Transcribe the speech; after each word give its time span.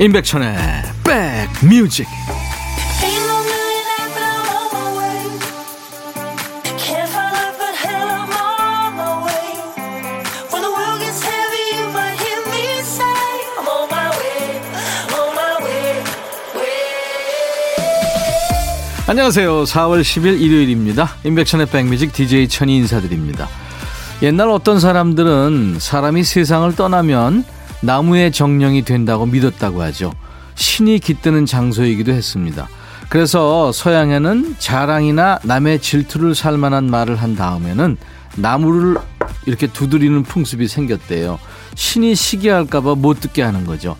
임백천의 0.00 0.56
백뮤직. 1.02 2.06
안녕하세요. 19.08 19.64
4월 19.64 20.02
10일 20.02 20.40
일요일입니다. 20.40 21.08
임백천의 21.24 21.66
백뮤직 21.66 22.12
DJ 22.12 22.46
천이 22.46 22.76
인사드립니다. 22.76 23.48
옛날 24.22 24.48
어떤 24.50 24.78
사람들은 24.78 25.78
사람이 25.80 26.22
세상을 26.22 26.76
떠나면 26.76 27.57
나무의 27.82 28.32
정령이 28.32 28.82
된다고 28.82 29.26
믿었다고 29.26 29.82
하죠. 29.82 30.12
신이 30.54 30.98
깃드는 30.98 31.46
장소이기도 31.46 32.12
했습니다. 32.12 32.68
그래서 33.08 33.72
서양에는 33.72 34.56
자랑이나 34.58 35.38
남의 35.44 35.80
질투를 35.80 36.34
살 36.34 36.58
만한 36.58 36.90
말을 36.90 37.16
한 37.16 37.36
다음에는 37.36 37.96
나무를 38.36 38.96
이렇게 39.46 39.66
두드리는 39.66 40.22
풍습이 40.24 40.68
생겼대요. 40.68 41.38
신이 41.74 42.14
시기할까봐 42.14 42.96
못 42.96 43.20
듣게 43.20 43.42
하는 43.42 43.64
거죠. 43.64 43.96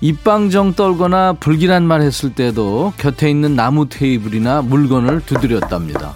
입방정 0.00 0.74
떨거나 0.74 1.32
불길한 1.34 1.84
말 1.86 2.02
했을 2.02 2.34
때도 2.34 2.92
곁에 2.98 3.30
있는 3.30 3.56
나무 3.56 3.88
테이블이나 3.88 4.62
물건을 4.62 5.22
두드렸답니다. 5.24 6.14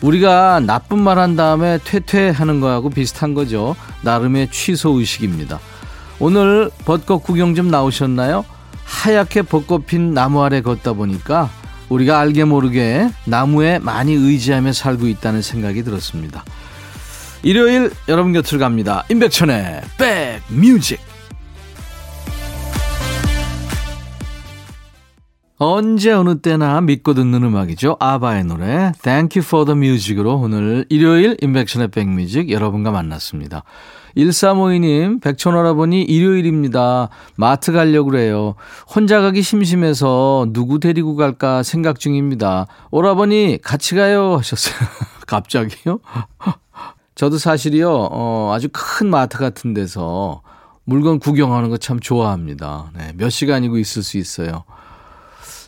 우리가 0.00 0.60
나쁜 0.60 0.98
말 1.00 1.18
한 1.18 1.36
다음에 1.36 1.78
퇴퇴하는 1.84 2.60
거하고 2.60 2.88
비슷한 2.88 3.34
거죠. 3.34 3.76
나름의 4.00 4.50
취소 4.50 4.98
의식입니다. 4.98 5.60
오늘 6.20 6.70
벚꽃 6.84 7.22
구경 7.22 7.54
좀 7.54 7.70
나오셨나요? 7.70 8.44
하얗게 8.84 9.42
벚꽃 9.42 9.86
핀 9.86 10.12
나무 10.12 10.42
아래 10.42 10.60
걷다 10.60 10.92
보니까 10.92 11.48
우리가 11.88 12.20
알게 12.20 12.44
모르게 12.44 13.08
나무에 13.24 13.78
많이 13.78 14.12
의지하며 14.12 14.72
살고 14.72 15.06
있다는 15.08 15.42
생각이 15.42 15.82
들었습니다. 15.82 16.44
일요일 17.42 17.90
여러분 18.08 18.32
곁을 18.34 18.58
갑니다. 18.58 19.04
임백천의 19.08 19.80
백뮤직 20.50 21.00
언제 25.56 26.10
어느 26.12 26.40
때나 26.40 26.80
믿고 26.80 27.14
듣는 27.14 27.42
음악이죠. 27.42 27.96
아바의 27.98 28.44
노래 28.44 28.92
Thank 29.02 29.40
You 29.40 29.46
for 29.46 29.66
the 29.66 29.76
Music으로 29.76 30.36
오늘 30.36 30.84
일요일 30.88 31.36
인백션의 31.40 31.88
백뮤직 31.88 32.50
여러분과 32.50 32.90
만났습니다. 32.90 33.64
1352님, 34.16 35.20
백촌오라버니 35.22 36.02
일요일입니다. 36.02 37.08
마트 37.36 37.72
가려고 37.72 38.10
그래요. 38.10 38.54
혼자 38.94 39.20
가기 39.20 39.42
심심해서 39.42 40.46
누구 40.52 40.78
데리고 40.80 41.16
갈까 41.16 41.62
생각 41.62 42.00
중입니다. 42.00 42.66
오라버니 42.90 43.58
같이 43.62 43.94
가요 43.94 44.36
하셨어요. 44.38 44.74
갑자기요? 45.26 46.00
저도 47.14 47.38
사실이요, 47.38 48.08
어, 48.10 48.52
아주 48.54 48.68
큰 48.72 49.10
마트 49.10 49.38
같은 49.38 49.74
데서 49.74 50.42
물건 50.84 51.18
구경하는 51.18 51.68
거 51.68 51.76
참 51.76 52.00
좋아합니다. 52.00 52.90
네, 52.96 53.12
몇 53.16 53.28
시간이고 53.30 53.78
있을 53.78 54.02
수 54.02 54.16
있어요. 54.18 54.64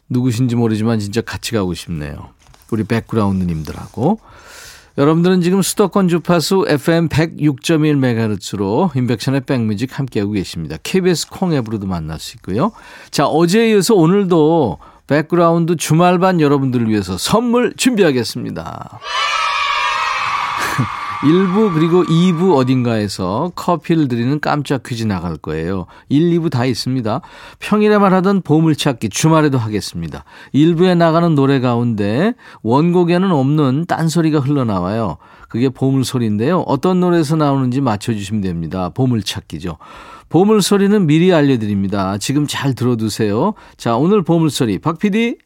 누구신지 0.09 0.57
모르지만 0.57 0.99
진짜 0.99 1.21
같이 1.21 1.53
가고 1.53 1.75
싶네요. 1.75 2.31
우리 2.71 2.85
백그라운드님들하고. 2.85 4.19
여러분들은 4.99 5.41
지금 5.41 5.63
수도권 5.63 6.09
주파수 6.09 6.67
FM 6.69 7.09
106.1MHz로 7.09 8.95
임백천의 8.95 9.43
백뮤직 9.43 9.99
함께하고 9.99 10.33
계십니다. 10.33 10.77
KBS 10.83 11.29
콩 11.31 11.55
앱으로도 11.55 11.87
만날 11.87 12.19
수 12.19 12.37
있고요. 12.37 12.73
자, 13.11 13.27
어제에 13.27 13.71
이어서 13.71 13.95
오늘도 13.95 14.79
백그라운드 15.07 15.77
주말반 15.77 16.41
여러분들을 16.41 16.89
위해서 16.89 17.17
선물 17.17 17.75
준비하겠습니다. 17.77 19.01
1부 21.23 21.73
그리고 21.73 22.03
2부 22.03 22.57
어딘가에서 22.57 23.53
커피를 23.55 24.09
드리는 24.09 24.41
깜짝 24.41 24.83
퀴즈 24.83 25.05
나갈 25.05 25.37
거예요. 25.37 25.87
1, 26.09 26.31
2부 26.31 26.51
다 26.51 26.65
있습니다. 26.65 27.21
평일에만 27.61 28.13
하던 28.15 28.43
보물찾기 28.43 29.09
주말에도 29.09 29.57
하겠습니다. 29.57 30.25
1부에 30.53 30.97
나가는 30.97 31.33
노래 31.35 31.61
가운데 31.61 32.35
원곡에는 32.63 33.31
없는 33.31 33.87
딴소리가 33.87 34.41
흘러나와요. 34.41 35.19
그게 35.49 35.69
보물소리인데요. 35.69 36.61
어떤 36.61 36.99
노래에서 36.99 37.37
나오는지 37.37 37.81
맞춰주시면 37.81 38.43
됩니다. 38.43 38.89
보물찾기죠. 38.89 39.79
보물소리는 40.29 41.07
미리 41.07 41.33
알려드립니다. 41.33 42.19
지금 42.19 42.47
잘 42.49 42.75
들어두세요. 42.75 43.55
자, 43.77 43.97
오늘 43.97 44.23
보물소리 44.23 44.81
박 44.81 44.99
PD. 44.99 45.37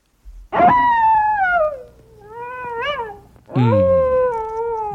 음. 3.57 4.06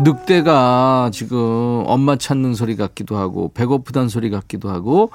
늑대가 0.04 1.12
지금 1.14 1.84
엄마 1.86 2.16
찾는 2.16 2.56
소리 2.56 2.76
같기도 2.76 3.18
하고 3.18 3.52
배고프단 3.54 4.10
소리 4.10 4.30
같기도 4.30 4.70
하고 4.70 5.12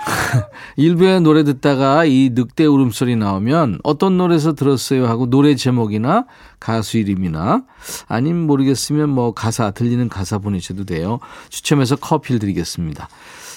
일부에 0.76 1.20
노래 1.20 1.44
듣다가 1.44 2.04
이 2.04 2.30
늑대 2.32 2.64
울음소리 2.64 3.16
나오면 3.16 3.80
어떤 3.82 4.16
노래에서 4.16 4.54
들었어요 4.54 5.06
하고 5.06 5.28
노래 5.28 5.54
제목이나 5.54 6.26
가수 6.58 6.98
이름이나 6.98 7.62
아님 8.08 8.36
모르겠으면 8.46 9.10
뭐 9.10 9.32
가사 9.32 9.70
들리는 9.70 10.08
가사 10.08 10.38
보내셔도 10.38 10.84
돼요. 10.84 11.18
추첨해서 11.48 11.96
커피를 11.96 12.38
드리겠습니다. 12.38 13.08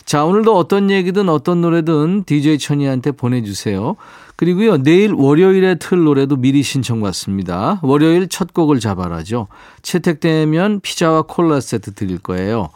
자, 0.05 0.25
오늘도 0.25 0.55
어떤 0.55 0.91
얘기든 0.91 1.29
어떤 1.29 1.61
노래든 1.61 2.23
DJ 2.25 2.59
천이한테 2.59 3.11
보내주세요. 3.11 3.95
그리고요, 4.35 4.77
내일 4.77 5.13
월요일에 5.13 5.75
틀 5.75 6.03
노래도 6.03 6.35
미리 6.35 6.63
신청받습니다. 6.63 7.79
월요일 7.83 8.27
첫 8.27 8.53
곡을 8.53 8.79
잡아라죠. 8.79 9.47
채택되면 9.81 10.81
피자와 10.81 11.23
콜라 11.23 11.59
세트 11.59 11.93
드릴 11.93 12.17
거예요. 12.17 12.69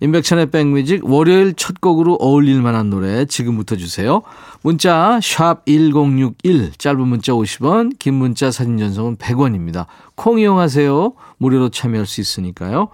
인백천의 0.00 0.50
백뮤직 0.50 1.04
월요일 1.04 1.54
첫 1.54 1.80
곡으로 1.80 2.16
어울릴 2.20 2.60
만한 2.60 2.90
노래 2.90 3.24
지금부터 3.24 3.76
주세요. 3.76 4.22
문자 4.62 5.18
1061, 5.22 6.72
짧은 6.76 7.00
문자 7.00 7.32
50원, 7.32 7.98
긴 7.98 8.14
문자 8.14 8.50
사진 8.50 8.76
전송은 8.78 9.16
100원입니다. 9.16 9.86
콩 10.14 10.38
이용하세요. 10.38 11.12
무료로 11.38 11.70
참여할 11.70 12.06
수 12.06 12.20
있으니까요. 12.20 12.88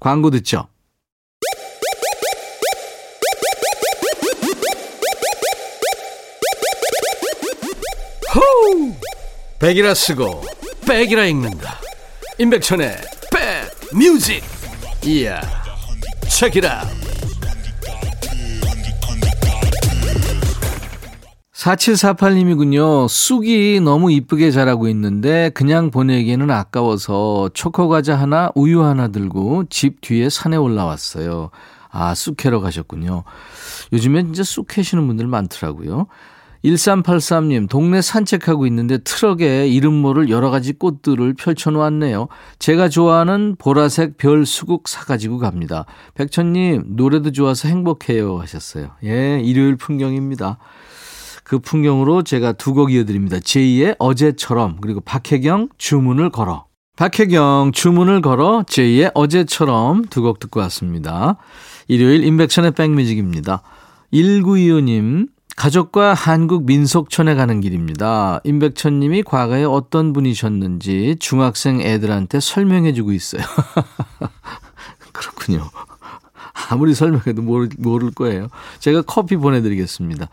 광고 0.00 0.30
듣죠. 0.30 0.66
호우! 8.38 8.94
백이라 9.58 9.94
쓰고 9.94 10.42
백이라 10.86 11.26
읽는다. 11.26 11.78
임백천의 12.38 12.96
백 13.32 13.96
뮤직. 13.96 14.42
이야. 15.04 15.40
책이라. 16.28 16.84
4748님이군요. 21.52 23.08
쑥이 23.08 23.80
너무 23.80 24.12
이쁘게 24.12 24.52
자라고 24.52 24.86
있는데 24.88 25.50
그냥 25.50 25.90
보내기에는 25.90 26.50
아까워서 26.50 27.50
초코 27.52 27.88
과자 27.88 28.14
하나, 28.14 28.52
우유 28.54 28.84
하나 28.84 29.08
들고 29.08 29.64
집 29.68 30.00
뒤에 30.00 30.30
산에 30.30 30.56
올라왔어요. 30.56 31.50
아, 31.90 32.14
쑥 32.14 32.36
캐러 32.36 32.60
가셨군요. 32.60 33.24
요즘엔 33.92 34.26
진짜 34.26 34.44
쑥 34.44 34.66
캐시는 34.68 35.06
분들 35.08 35.26
많더라고요. 35.26 36.06
1383님, 36.64 37.68
동네 37.68 38.02
산책하고 38.02 38.66
있는데 38.66 38.98
트럭에 38.98 39.68
이름 39.68 39.94
모를 39.94 40.28
여러 40.28 40.50
가지 40.50 40.72
꽃들을 40.72 41.34
펼쳐놓았네요. 41.34 42.28
제가 42.58 42.88
좋아하는 42.88 43.56
보라색 43.58 44.16
별 44.16 44.44
수국 44.44 44.88
사가지고 44.88 45.38
갑니다. 45.38 45.84
백천님, 46.14 46.84
노래도 46.96 47.30
좋아서 47.30 47.68
행복해요. 47.68 48.38
하셨어요. 48.40 48.90
예, 49.04 49.40
일요일 49.40 49.76
풍경입니다. 49.76 50.58
그 51.44 51.58
풍경으로 51.60 52.22
제가 52.24 52.52
두 52.52 52.74
곡 52.74 52.92
이어드립니다. 52.92 53.38
제2의 53.38 53.96
어제처럼, 53.98 54.78
그리고 54.80 55.00
박혜경, 55.00 55.68
주문을 55.78 56.30
걸어. 56.30 56.66
박혜경, 56.96 57.70
주문을 57.72 58.20
걸어, 58.20 58.64
제2의 58.68 59.12
어제처럼 59.14 60.04
두 60.06 60.22
곡 60.22 60.40
듣고 60.40 60.60
왔습니다. 60.60 61.36
일요일 61.86 62.24
인백천의 62.24 62.72
백뮤직입니다. 62.72 63.62
1925님, 64.12 65.28
가족과 65.58 66.14
한국 66.14 66.66
민속촌에 66.66 67.34
가는 67.34 67.60
길입니다. 67.60 68.40
임백천 68.44 69.00
님이 69.00 69.24
과거에 69.24 69.64
어떤 69.64 70.12
분이셨는지 70.12 71.16
중학생 71.18 71.80
애들한테 71.80 72.38
설명해 72.38 72.92
주고 72.92 73.10
있어요. 73.12 73.42
그렇군요. 75.12 75.68
아무리 76.70 76.94
설명해도 76.94 77.42
모를, 77.42 77.70
모를 77.76 78.12
거예요. 78.12 78.46
제가 78.78 79.02
커피 79.02 79.36
보내드리겠습니다. 79.36 80.28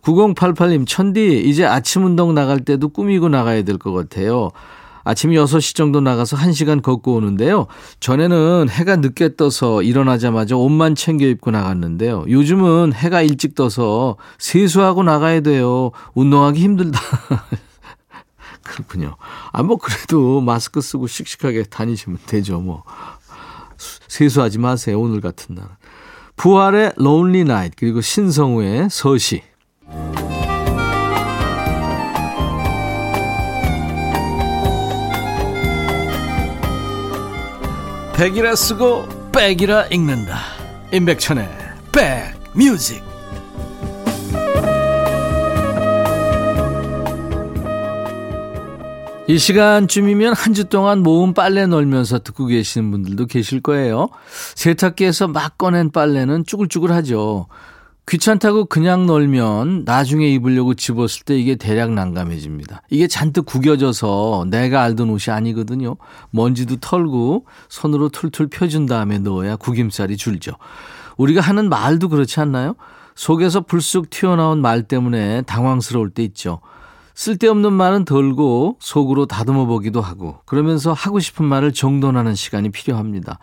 9088님, 0.00 0.86
천디, 0.86 1.42
이제 1.44 1.66
아침 1.66 2.06
운동 2.06 2.34
나갈 2.34 2.60
때도 2.60 2.88
꾸미고 2.88 3.28
나가야 3.28 3.62
될 3.62 3.76
것 3.76 3.92
같아요. 3.92 4.52
아침 5.06 5.30
6시 5.30 5.76
정도 5.76 6.00
나가서 6.00 6.36
1시간 6.36 6.82
걷고 6.82 7.14
오는데요. 7.14 7.68
전에는 8.00 8.68
해가 8.68 8.96
늦게 8.96 9.36
떠서 9.36 9.82
일어나자마자 9.82 10.56
옷만 10.56 10.96
챙겨 10.96 11.26
입고 11.26 11.52
나갔는데요. 11.52 12.24
요즘은 12.28 12.92
해가 12.92 13.22
일찍 13.22 13.54
떠서 13.54 14.16
세수하고 14.38 15.04
나가야 15.04 15.42
돼요. 15.42 15.92
운동하기 16.14 16.60
힘들다. 16.60 16.98
그렇군요. 18.64 19.14
아, 19.52 19.62
뭐, 19.62 19.76
그래도 19.76 20.40
마스크 20.40 20.80
쓰고 20.80 21.06
씩씩하게 21.06 21.62
다니시면 21.70 22.18
되죠, 22.26 22.58
뭐. 22.58 22.82
세수하지 24.08 24.58
마세요, 24.58 25.00
오늘 25.00 25.20
같은 25.20 25.54
날. 25.54 25.68
부활의 26.34 26.94
Lonely 26.98 27.42
Night, 27.42 27.76
그리고 27.78 28.00
신성우의 28.00 28.88
서시. 28.90 29.44
백이라 38.16 38.54
쓰고 38.56 39.30
백이라 39.30 39.88
읽는다. 39.88 40.38
임백천의 40.90 41.48
백뮤직. 41.92 43.04
이 49.28 49.38
시간쯤이면 49.38 50.34
한 50.34 50.54
주 50.54 50.64
동안 50.64 51.00
모은 51.02 51.34
빨래 51.34 51.66
널면서 51.66 52.20
듣고 52.20 52.46
계시는 52.46 52.90
분들도 52.90 53.26
계실 53.26 53.60
거예요. 53.60 54.08
세탁기에서 54.54 55.28
막 55.28 55.58
꺼낸 55.58 55.90
빨래는 55.90 56.46
쭈글쭈글하죠. 56.46 57.48
귀찮다고 58.08 58.66
그냥 58.66 59.06
널면 59.06 59.82
나중에 59.84 60.28
입으려고 60.28 60.74
집었을 60.74 61.24
때 61.24 61.36
이게 61.36 61.56
대략 61.56 61.92
난감해집니다. 61.92 62.82
이게 62.88 63.08
잔뜩 63.08 63.46
구겨져서 63.46 64.46
내가 64.48 64.82
알던 64.82 65.10
옷이 65.10 65.34
아니거든요. 65.34 65.96
먼지도 66.30 66.76
털고 66.76 67.46
손으로 67.68 68.08
툴툴 68.10 68.46
펴준 68.46 68.86
다음에 68.86 69.18
넣어야 69.18 69.56
구김살이 69.56 70.16
줄죠. 70.16 70.52
우리가 71.16 71.40
하는 71.40 71.68
말도 71.68 72.08
그렇지 72.08 72.38
않나요? 72.38 72.76
속에서 73.16 73.62
불쑥 73.62 74.10
튀어나온 74.10 74.60
말 74.60 74.84
때문에 74.84 75.42
당황스러울 75.42 76.10
때 76.10 76.22
있죠. 76.22 76.60
쓸데없는 77.16 77.72
말은 77.72 78.04
덜고 78.04 78.76
속으로 78.78 79.26
다듬어 79.26 79.64
보기도 79.64 80.00
하고 80.00 80.38
그러면서 80.44 80.92
하고 80.92 81.18
싶은 81.18 81.44
말을 81.44 81.72
정돈하는 81.72 82.36
시간이 82.36 82.70
필요합니다. 82.70 83.38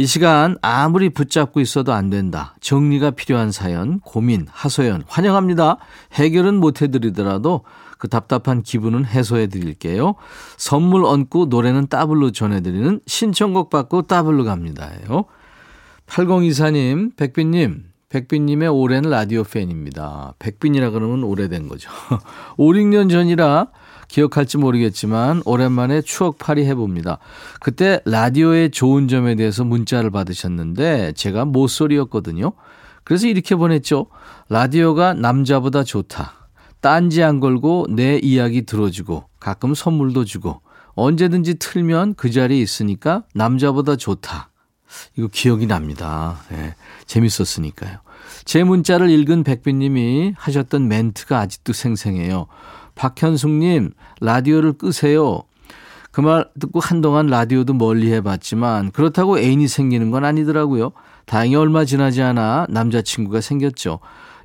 이 0.00 0.06
시간 0.06 0.56
아무리 0.62 1.10
붙잡고 1.10 1.60
있어도 1.60 1.92
안 1.92 2.08
된다. 2.08 2.56
정리가 2.62 3.10
필요한 3.10 3.52
사연, 3.52 4.00
고민, 4.00 4.46
하소연 4.48 5.02
환영합니다. 5.06 5.76
해결은 6.14 6.54
못 6.54 6.80
해드리더라도 6.80 7.64
그 7.98 8.08
답답한 8.08 8.62
기분은 8.62 9.04
해소해 9.04 9.48
드릴게요. 9.48 10.14
선물 10.56 11.04
얹고 11.04 11.46
노래는 11.50 11.88
따블로 11.88 12.32
전해드리는 12.32 13.00
신청곡 13.06 13.68
받고 13.68 14.06
따블로 14.06 14.44
갑니다요. 14.44 15.26
8024님, 16.06 17.14
백빈님, 17.16 17.84
백빈님의 18.08 18.68
오랜 18.70 19.02
라디오 19.02 19.44
팬입니다. 19.44 20.32
백빈이라 20.38 20.92
그러면 20.92 21.24
오래된 21.24 21.68
거죠. 21.68 21.90
5, 22.56 22.72
6년 22.72 23.10
전이라 23.10 23.66
기억할지 24.10 24.58
모르겠지만 24.58 25.42
오랜만에 25.44 26.02
추억팔이 26.02 26.66
해봅니다. 26.66 27.18
그때 27.60 28.00
라디오의 28.04 28.72
좋은 28.72 29.06
점에 29.06 29.36
대해서 29.36 29.62
문자를 29.64 30.10
받으셨는데 30.10 31.12
제가 31.12 31.44
모쏠이었거든요. 31.44 32.52
그래서 33.04 33.28
이렇게 33.28 33.54
보냈죠. 33.54 34.06
라디오가 34.48 35.14
남자보다 35.14 35.84
좋다. 35.84 36.32
딴지 36.80 37.22
안 37.22 37.38
걸고 37.38 37.86
내 37.90 38.18
이야기 38.18 38.62
들어주고 38.62 39.24
가끔 39.38 39.74
선물도 39.74 40.24
주고 40.24 40.60
언제든지 40.94 41.60
틀면 41.60 42.14
그 42.14 42.32
자리에 42.32 42.58
있으니까 42.58 43.22
남자보다 43.32 43.94
좋다. 43.94 44.50
이거 45.16 45.28
기억이 45.30 45.66
납니다. 45.66 46.40
네, 46.50 46.74
재밌었으니까요. 47.06 47.98
제 48.44 48.64
문자를 48.64 49.08
읽은 49.08 49.44
백빈님이 49.44 50.34
하셨던 50.36 50.88
멘트가 50.88 51.38
아직도 51.38 51.72
생생해요. 51.72 52.48
박현숙님, 52.94 53.92
라디오를 54.20 54.74
끄세요. 54.74 55.42
그 56.12 56.22
말 56.22 56.48
듣고 56.58 56.80
한동안 56.80 57.26
라디오도 57.28 57.74
멀리 57.74 58.12
해봤지만 58.12 58.90
그렇다고 58.90 59.38
애인이 59.38 59.68
생기는 59.68 60.10
건 60.10 60.24
아니더라고요. 60.24 60.90
다행히 61.24 61.54
얼마 61.54 61.84
지나지 61.84 62.20
않아 62.22 62.66
남자친구가 62.68 63.40
생겼죠. 63.40 64.00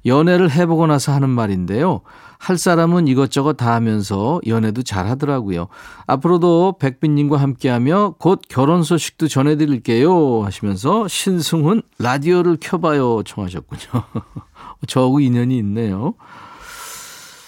연애를 0.06 0.52
해보고 0.52 0.86
나서 0.86 1.12
하는 1.12 1.30
말인데요. 1.30 2.02
할 2.38 2.60
사람은 2.60 3.08
이것저것 3.08 3.54
다 3.54 3.74
하면서 3.74 4.40
연애도 4.46 4.84
잘 4.84 5.08
하더라고요. 5.08 5.68
앞으로도 6.06 6.76
백빈님과 6.80 7.38
함께하며 7.38 8.16
곧 8.20 8.42
결혼 8.48 8.84
소식도 8.84 9.28
전해드릴게요. 9.28 10.44
하시면서 10.44 11.08
신승훈 11.08 11.82
라디오를 11.98 12.58
켜봐요. 12.62 13.24
청하셨군요. 13.24 14.04
저하고 14.86 15.20
인연이 15.22 15.58
있네요. 15.58 16.14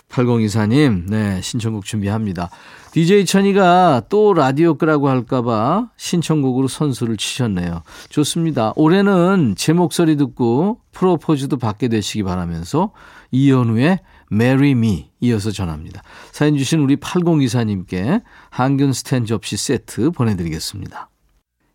8024님, 0.09 1.09
네, 1.09 1.42
신청곡 1.42 1.86
준비합니다. 1.86 2.50
DJ 2.92 3.25
천이가 3.25 4.04
또 4.09 4.33
라디오 4.33 4.75
끄라고 4.75 5.09
할까봐 5.09 5.89
신청곡으로 5.98 6.68
선수를 6.68 7.18
치셨네요. 7.18 7.83
좋습니다. 8.09 8.74
올해는 8.75 9.56
제 9.57 9.74
목소리 9.74 10.15
듣고 10.15 10.80
프로포즈도 10.94 11.57
받게 11.57 11.89
되시기 11.89 12.24
바라면서 12.24 12.92
이현우의 13.31 14.00
Marry 14.31 14.71
Me 14.71 15.12
이어서 15.19 15.51
전합니다. 15.51 16.01
사연 16.31 16.57
주신 16.57 16.80
우리 16.80 16.95
8024님께 16.95 18.24
항균 18.50 18.94
스탠 18.94 19.25
접시 19.25 19.57
세트 19.57 20.12
보내드리겠습니다. 20.12 21.10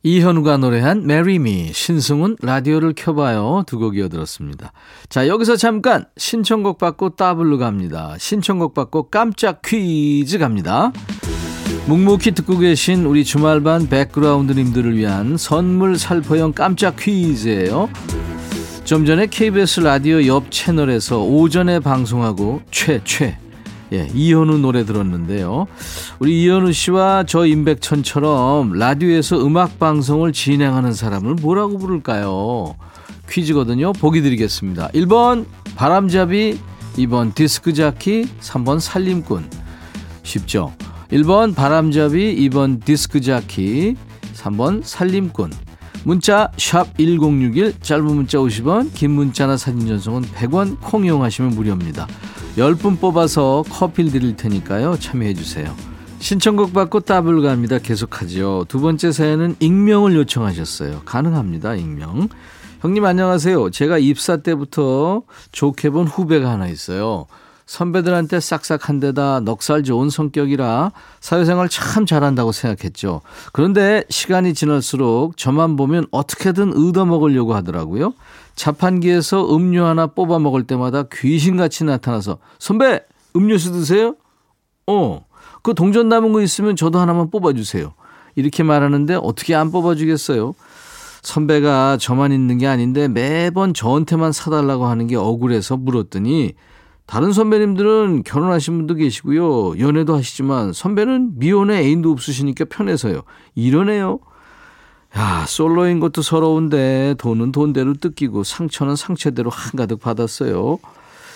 이현우가 0.04 0.56
노래한 0.56 1.02
Marry 1.04 1.36
Me, 1.36 1.70
신승훈 1.72 2.36
라디오를 2.42 2.92
켜봐요 2.96 3.62
두 3.66 3.78
곡 3.78 3.96
이어들었습니다. 3.96 4.72
자 5.08 5.28
여기서 5.28 5.56
잠깐 5.56 6.06
신청곡 6.16 6.78
받고 6.78 7.10
따블로 7.10 7.58
갑니다. 7.58 8.16
신청곡 8.18 8.74
받고 8.74 9.10
깜짝 9.10 9.62
퀴즈 9.62 10.38
갑니다. 10.38 10.92
묵묵히 11.86 12.32
듣고 12.32 12.58
계신 12.58 13.04
우리 13.04 13.24
주말반 13.24 13.88
백그라운드님들을 13.88 14.96
위한 14.96 15.36
선물 15.36 15.98
살포형 15.98 16.52
깜짝 16.52 16.96
퀴즈예요. 16.96 17.88
좀 18.84 19.06
전에 19.06 19.26
KBS 19.26 19.80
라디오 19.80 20.26
옆 20.26 20.50
채널에서 20.50 21.22
오전에 21.22 21.78
방송하고 21.78 22.60
최최 22.72 23.38
예, 23.92 24.08
이현우 24.14 24.58
노래 24.58 24.84
들었는데요. 24.84 25.66
우리 26.18 26.42
이현우 26.42 26.72
씨와 26.72 27.24
저 27.26 27.46
임백천처럼 27.46 28.72
라디오에서 28.72 29.44
음악 29.44 29.78
방송을 29.78 30.32
진행하는 30.32 30.94
사람을 30.94 31.34
뭐라고 31.34 31.76
부를까요? 31.78 32.74
퀴즈거든요. 33.28 33.92
보기 33.92 34.22
드리겠습니다. 34.22 34.88
1번 34.88 35.44
바람잡이, 35.76 36.58
2번 36.96 37.34
디스크 37.34 37.74
자키, 37.74 38.26
3번 38.40 38.80
살림꾼. 38.80 39.44
쉽죠? 40.22 40.72
1번 41.10 41.54
바람잡이, 41.54 42.48
2번 42.48 42.82
디스크 42.82 43.20
자키, 43.20 43.96
3번 44.34 44.82
살림꾼. 44.82 45.52
문자 46.04 46.50
1061, 46.56 47.74
짧은 47.80 48.04
문자 48.04 48.38
50원, 48.38 48.92
긴 48.94 49.12
문자나 49.12 49.56
사진 49.56 49.86
전송은 49.86 50.22
100원 50.22 50.80
콩 50.80 51.04
이용하시면 51.04 51.54
무료입니다. 51.54 52.08
10분 52.56 53.00
뽑아서 53.00 53.64
커피를 53.70 54.10
드릴 54.10 54.36
테니까요. 54.36 54.98
참여해 54.98 55.34
주세요. 55.34 55.74
신청곡 56.18 56.72
받고 56.72 57.00
따블 57.00 57.40
갑니다. 57.42 57.78
계속하죠. 57.78 58.66
두 58.68 58.80
번째 58.80 59.10
사연은 59.10 59.56
익명을 59.58 60.14
요청하셨어요. 60.14 61.02
가능합니다. 61.04 61.74
익명. 61.76 62.28
형님 62.80 63.04
안녕하세요. 63.04 63.70
제가 63.70 63.98
입사 63.98 64.36
때부터 64.36 65.22
좋게 65.52 65.90
본 65.90 66.06
후배가 66.06 66.50
하나 66.50 66.68
있어요. 66.68 67.26
선배들한테 67.66 68.38
싹싹한 68.38 69.00
데다 69.00 69.40
넉살 69.40 69.82
좋은 69.82 70.10
성격이라 70.10 70.92
사회생활 71.20 71.68
참 71.70 72.04
잘한다고 72.04 72.52
생각했죠. 72.52 73.22
그런데 73.52 74.04
시간이 74.10 74.52
지날수록 74.52 75.36
저만 75.36 75.76
보면 75.76 76.06
어떻게든 76.10 76.76
얻어먹으려고 76.76 77.54
하더라고요. 77.54 78.12
자판기에서 78.54 79.54
음료 79.54 79.84
하나 79.84 80.06
뽑아 80.06 80.38
먹을 80.38 80.64
때마다 80.64 81.04
귀신같이 81.04 81.84
나타나서 81.84 82.38
선배 82.58 83.00
음료수 83.36 83.72
드세요? 83.72 84.16
어. 84.86 85.24
그 85.62 85.74
동전 85.74 86.08
남은 86.08 86.32
거 86.32 86.42
있으면 86.42 86.76
저도 86.76 86.98
하나만 86.98 87.30
뽑아주세요. 87.30 87.94
이렇게 88.34 88.62
말하는데 88.62 89.14
어떻게 89.22 89.54
안 89.54 89.70
뽑아주겠어요? 89.70 90.54
선배가 91.22 91.98
저만 91.98 92.32
있는 92.32 92.58
게 92.58 92.66
아닌데 92.66 93.06
매번 93.06 93.74
저한테만 93.74 94.32
사달라고 94.32 94.86
하는 94.86 95.06
게 95.06 95.16
억울해서 95.16 95.76
물었더니 95.76 96.54
다른 97.06 97.32
선배님들은 97.32 98.22
결혼하신 98.24 98.76
분도 98.78 98.94
계시고요. 98.94 99.78
연애도 99.78 100.16
하시지만 100.16 100.72
선배는 100.72 101.38
미혼에 101.38 101.78
애인도 101.78 102.10
없으시니까 102.10 102.64
편해서요. 102.66 103.22
이러네요. 103.54 104.18
야, 105.16 105.44
솔로인 105.46 106.00
것도 106.00 106.22
서러운데 106.22 107.14
돈은 107.18 107.52
돈대로 107.52 107.94
뜯기고 107.94 108.44
상처는 108.44 108.96
상처대로 108.96 109.50
한가득 109.50 110.00
받았어요. 110.00 110.78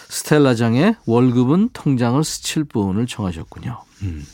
스텔라장의 0.09 0.97
월급은 1.07 1.71
통장을 1.73 2.23
스칠 2.25 2.65
뿐을 2.65 3.07
청하셨군요. 3.07 3.79
음. 4.03 4.25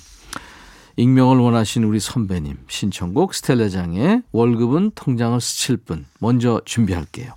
익명을 0.97 1.39
원하신 1.39 1.85
우리 1.85 1.99
선배님 1.99 2.59
신청곡 2.69 3.35
스텔라장의 3.35 4.23
월급은 4.33 4.93
통장을 4.95 5.41
스칠 5.41 5.79
뿐 5.79 6.05
먼저 6.21 6.61
준비할게요. 6.65 7.33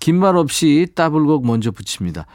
긴 0.00 0.16
말 0.18 0.36
없이 0.36 0.86
따블곡 0.94 1.46
먼저 1.46 1.70
붙입니다. 1.70 2.26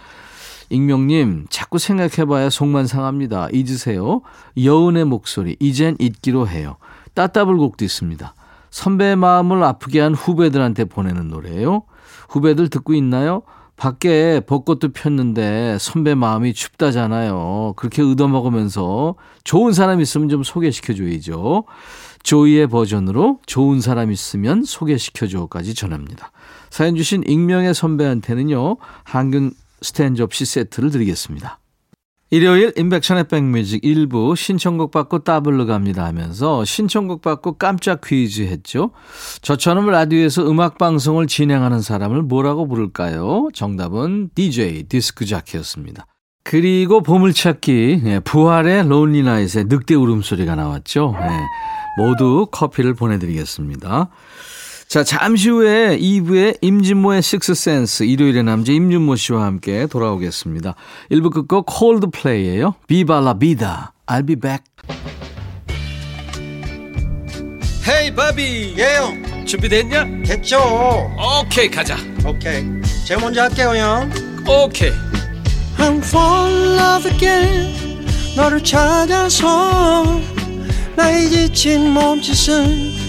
익명님 0.69 1.47
자꾸 1.49 1.79
생각해봐야 1.79 2.51
속만 2.51 2.85
상합니다. 2.87 3.49
잊으세요. 3.51 4.21
여운의 4.63 5.05
목소리 5.05 5.57
이젠 5.59 5.95
잊기로 5.99 6.47
해요. 6.47 6.77
따따블곡도 7.15 7.83
있습니다. 7.83 8.33
선배의 8.71 9.15
마음을 9.15 9.63
아프게 9.63 9.99
한 9.99 10.13
후배들한테 10.13 10.85
보내는 10.85 11.27
노래예요. 11.29 11.83
후배들 12.29 12.69
듣고 12.69 12.93
있나요? 12.93 13.43
밖에 13.75 14.41
벚꽃도 14.41 14.91
폈는데 14.91 15.77
선배 15.79 16.13
마음이 16.13 16.53
춥다잖아요. 16.53 17.73
그렇게 17.77 18.01
얻어먹으면서 18.01 19.15
좋은 19.45 19.71
사람 19.71 20.01
있으면 20.01 20.27
좀 20.27 20.43
소개시켜줘야죠. 20.43 21.63
조이의 22.23 22.67
버전으로 22.67 23.39
좋은 23.45 23.79
사람 23.79 24.11
있으면 24.11 24.63
소개시켜줘까지 24.65 25.73
전합니다. 25.75 26.31
사연 26.69 26.97
주신 26.97 27.23
익명의 27.25 27.73
선배한테는요. 27.73 28.77
항균 29.03 29.53
스텐 29.81 30.21
접시 30.21 30.43
세트를 30.43 30.91
드리겠습니다. 30.91 31.59
일요일 32.31 32.71
임백천의 32.77 33.27
백뮤직 33.27 33.83
1부 33.83 34.35
신청곡 34.35 34.91
받고 34.91 35.19
따블로 35.19 35.65
갑니다 35.65 36.05
하면서 36.05 36.63
신청곡 36.63 37.21
받고 37.21 37.57
깜짝 37.57 38.01
퀴즈 38.01 38.43
했죠. 38.43 38.91
저처럼 39.41 39.87
라디오에서 39.87 40.49
음악 40.49 40.77
방송을 40.77 41.25
진행하는 41.25 41.81
사람을 41.81 42.21
뭐라고 42.21 42.67
부를까요? 42.67 43.49
정답은 43.53 44.29
DJ 44.35 44.83
디스크 44.83 45.25
자키였습니다. 45.25 46.05
그리고 46.43 47.01
보물찾기 47.01 48.01
네, 48.03 48.19
부활의 48.19 48.87
론리나잇의 48.87 49.65
늑대 49.67 49.95
울음소리가 49.95 50.55
나왔죠. 50.55 51.15
네, 51.19 51.39
모두 51.97 52.47
커피를 52.51 52.93
보내드리겠습니다. 52.93 54.09
자, 54.89 55.03
잠시 55.03 55.51
후에 55.51 55.99
2부의 55.99 56.57
임진모의 56.61 57.21
식스센스 57.21 58.01
일요일의 58.05 58.43
남자 58.43 58.71
임준모 58.71 59.17
씨와 59.17 59.45
함께 59.45 59.85
돌아오겠습니다. 59.85 60.73
1부 61.11 61.31
끝곡 61.31 61.67
콜드플레이예요. 61.67 62.73
비발라 62.87 63.37
비다. 63.37 63.93
I'll 64.07 64.25
be 64.25 64.35
back. 64.35 64.63
헤이 67.87 68.15
바비. 68.15 68.73
예영. 68.79 69.45
준비됐냐? 69.45 70.23
됐죠. 70.25 70.57
오케이 71.45 71.69
가자. 71.69 71.95
오케이. 72.25 72.65
제가 73.05 73.21
먼저 73.21 73.43
할게요 73.43 73.75
형. 73.75 74.09
오케이. 74.47 74.91
I'm 75.77 75.99
fall 76.03 76.51
in 76.51 76.79
love 76.79 77.11
again. 77.11 78.05
너를 78.35 78.63
찾아서 78.63 80.19
나의 80.95 81.29
지친 81.29 81.91
몸짓은 81.91 83.08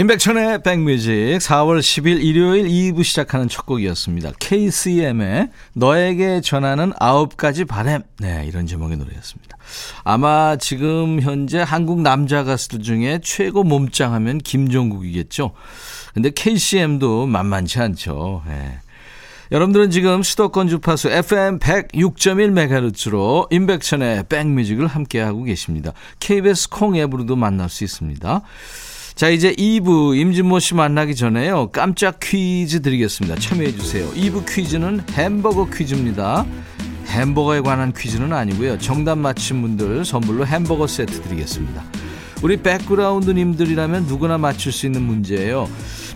임백천의 0.00 0.62
백뮤직 0.62 1.12
4월 1.12 1.78
10일 1.80 2.24
일요일 2.24 2.64
2부 2.64 3.04
시작하는 3.04 3.50
첫 3.50 3.66
곡이었습니다. 3.66 4.32
KCM의 4.38 5.50
너에게 5.74 6.40
전하는 6.40 6.94
아홉 6.98 7.36
가지 7.36 7.66
바램. 7.66 8.00
네, 8.18 8.46
이런 8.48 8.66
제목의 8.66 8.96
노래였습니다. 8.96 9.58
아마 10.02 10.56
지금 10.56 11.20
현재 11.20 11.60
한국 11.60 12.00
남자 12.00 12.44
가수들 12.44 12.80
중에 12.80 13.20
최고 13.22 13.62
몸짱 13.62 14.14
하면 14.14 14.38
김종국이겠죠. 14.38 15.50
근데 16.14 16.30
KCM도 16.30 17.26
만만치 17.26 17.78
않죠. 17.80 18.42
네. 18.46 18.78
여러분들은 19.52 19.90
지금 19.90 20.22
수도권 20.22 20.68
주파수 20.68 21.10
FM 21.10 21.58
106.1MHz로 21.58 23.52
임백천의 23.52 24.24
백뮤직을 24.30 24.86
함께하고 24.86 25.42
계십니다. 25.42 25.92
KBS 26.20 26.70
콩 26.70 26.96
앱으로도 26.96 27.36
만날 27.36 27.68
수 27.68 27.84
있습니다. 27.84 28.42
자, 29.20 29.28
이제 29.28 29.52
2부 29.52 30.18
임진모 30.18 30.60
씨 30.60 30.74
만나기 30.74 31.14
전에요. 31.14 31.72
깜짝 31.72 32.20
퀴즈 32.20 32.80
드리겠습니다. 32.80 33.36
참여해 33.38 33.72
주세요. 33.72 34.10
2부 34.12 34.46
퀴즈는 34.48 35.02
햄버거 35.10 35.68
퀴즈입니다. 35.68 36.46
햄버거에 37.08 37.60
관한 37.60 37.92
퀴즈는 37.92 38.32
아니고요. 38.32 38.78
정답 38.78 39.18
맞힌 39.18 39.60
분들 39.60 40.06
선물로 40.06 40.46
햄버거 40.46 40.86
세트 40.86 41.20
드리겠습니다. 41.20 41.84
우리 42.42 42.56
백그라운드님들이라면 42.62 44.06
누구나 44.06 44.38
맞출 44.38 44.72
수 44.72 44.86
있는 44.86 45.02
문제예요. 45.02 45.68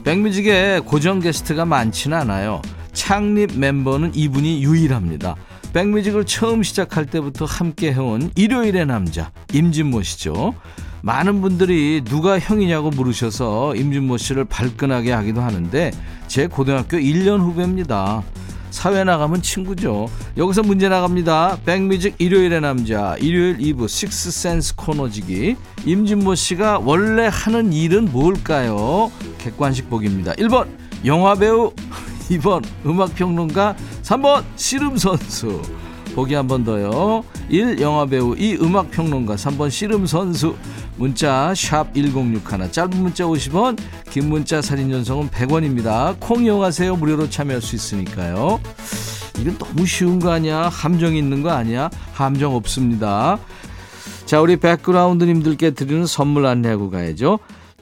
백뮤직에 0.03 0.81
고정 0.83 1.21
게스트가 1.21 1.67
많지는 1.67 2.17
않아요. 2.17 2.63
창립 2.95 3.59
멤버는 3.59 4.13
이분이 4.15 4.65
유일합니다. 4.65 5.37
백뮤직을 5.75 6.25
처음 6.25 6.63
시작할 6.63 7.05
때부터 7.05 7.47
함께 7.47 7.93
해온 7.93 8.31
일요일의 8.37 8.87
남자 8.87 9.33
임진모 9.53 10.05
씨죠. 10.05 10.55
많은 11.03 11.41
분들이 11.41 12.01
누가 12.05 12.39
형이냐고 12.39 12.91
물으셔서 12.91 13.75
임준모 13.75 14.17
씨를 14.17 14.45
발끈하게 14.45 15.11
하기도 15.11 15.41
하는데 15.41 15.91
제 16.29 16.47
고등학교 16.47 16.97
1년 16.97 17.41
후배입니다. 17.41 18.23
사회 18.71 19.03
나가면 19.03 19.43
친구죠. 19.43 20.09
여기서 20.37 20.63
문제 20.63 20.89
나갑니다. 20.89 21.59
백뮤직 21.65 22.15
일요일의 22.19 22.61
남자 22.61 23.17
일요일 23.17 23.59
2부 23.59 23.89
식스센스 23.89 24.77
코너지기 24.77 25.57
임진모 25.85 26.37
씨가 26.37 26.83
원래 26.85 27.29
하는 27.31 27.73
일은 27.73 28.13
뭘까요? 28.13 29.11
객관식 29.39 29.91
보기입니다. 29.91 30.33
1번 30.35 30.69
영화배우 31.05 31.73
2번 32.31 32.65
음악평론가 32.85 33.77
3번 34.03 34.45
씨름선수 34.57 35.63
보기 36.15 36.35
한 36.35 36.47
번 36.47 36.65
더요. 36.65 37.25
1. 37.49 37.81
영화배우 37.81 38.37
2. 38.39 38.59
음악평론가 38.61 39.35
3번 39.35 39.71
씨름선수 39.71 40.55
문자 40.97 41.53
샵1061 41.55 42.71
짧은 42.73 43.03
문자 43.03 43.25
50원 43.25 43.77
긴 44.11 44.29
문자 44.29 44.63
사진 44.63 44.91
전송은 44.91 45.31
100원입니다. 45.31 46.17
콩 46.21 46.45
이용하세요. 46.45 46.95
무료로 46.97 47.29
참여할 47.31 47.61
수 47.61 47.75
있으니까요. 47.75 48.61
이건 49.41 49.59
너무 49.59 49.85
쉬운 49.87 50.21
거 50.21 50.31
아니야? 50.31 50.69
함정 50.69 51.17
있는 51.17 51.43
거 51.43 51.51
아니야? 51.51 51.91
함정 52.13 52.55
없습니다. 52.55 53.39
자, 54.25 54.41
우리 54.41 54.57
백그라운드님들께 54.57 55.73
드리는 55.73 56.07
선물 56.07 56.47
안내하고 56.47 56.91
가야죠. 56.91 57.41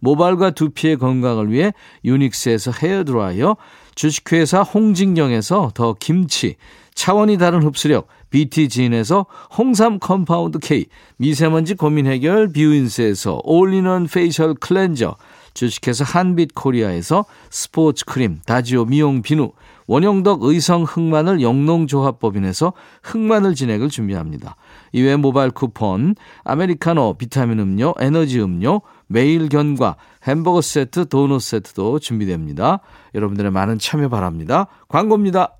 모발과 0.00 0.50
두피의 0.50 0.96
건강을 0.96 1.50
위해 1.50 1.72
유닉스에서 2.04 2.72
헤어드라이어, 2.72 3.56
주식회사 3.94 4.62
홍진경에서 4.62 5.72
더 5.74 5.94
김치, 5.98 6.56
차원이 6.94 7.38
다른 7.38 7.62
흡수력 7.62 8.08
BT진에서 8.30 9.26
홍삼 9.56 9.98
compound 9.98 10.58
K, 10.58 10.86
미세먼지 11.16 11.74
고민 11.74 12.06
해결 12.06 12.52
뷰인스에서 12.52 13.40
올리원 13.44 14.06
facial 14.06 14.54
cleanser, 14.54 15.16
주식회사 15.54 16.04
한빛 16.04 16.54
코리아에서 16.54 17.24
스포츠 17.50 18.04
크림, 18.04 18.38
다지오 18.46 18.84
미용 18.84 19.22
비누, 19.22 19.52
원형덕 19.88 20.42
의성 20.42 20.84
흑마늘 20.84 21.40
영농조합법인에서 21.40 22.74
흑마늘 23.02 23.54
진행을 23.54 23.88
준비합니다. 23.88 24.54
이외 24.92 25.16
모바일 25.16 25.50
쿠폰, 25.50 26.14
아메리카노, 26.44 27.14
비타민 27.14 27.58
음료, 27.58 27.94
에너지 27.98 28.40
음료, 28.40 28.82
매일 29.08 29.48
견과, 29.48 29.96
햄버거 30.24 30.60
세트, 30.60 31.08
도넛 31.08 31.40
세트도 31.40 31.98
준비됩니다. 31.98 32.80
여러분들의 33.14 33.50
많은 33.50 33.78
참여 33.78 34.08
바랍니다. 34.08 34.66
광고입니다. 34.88 35.54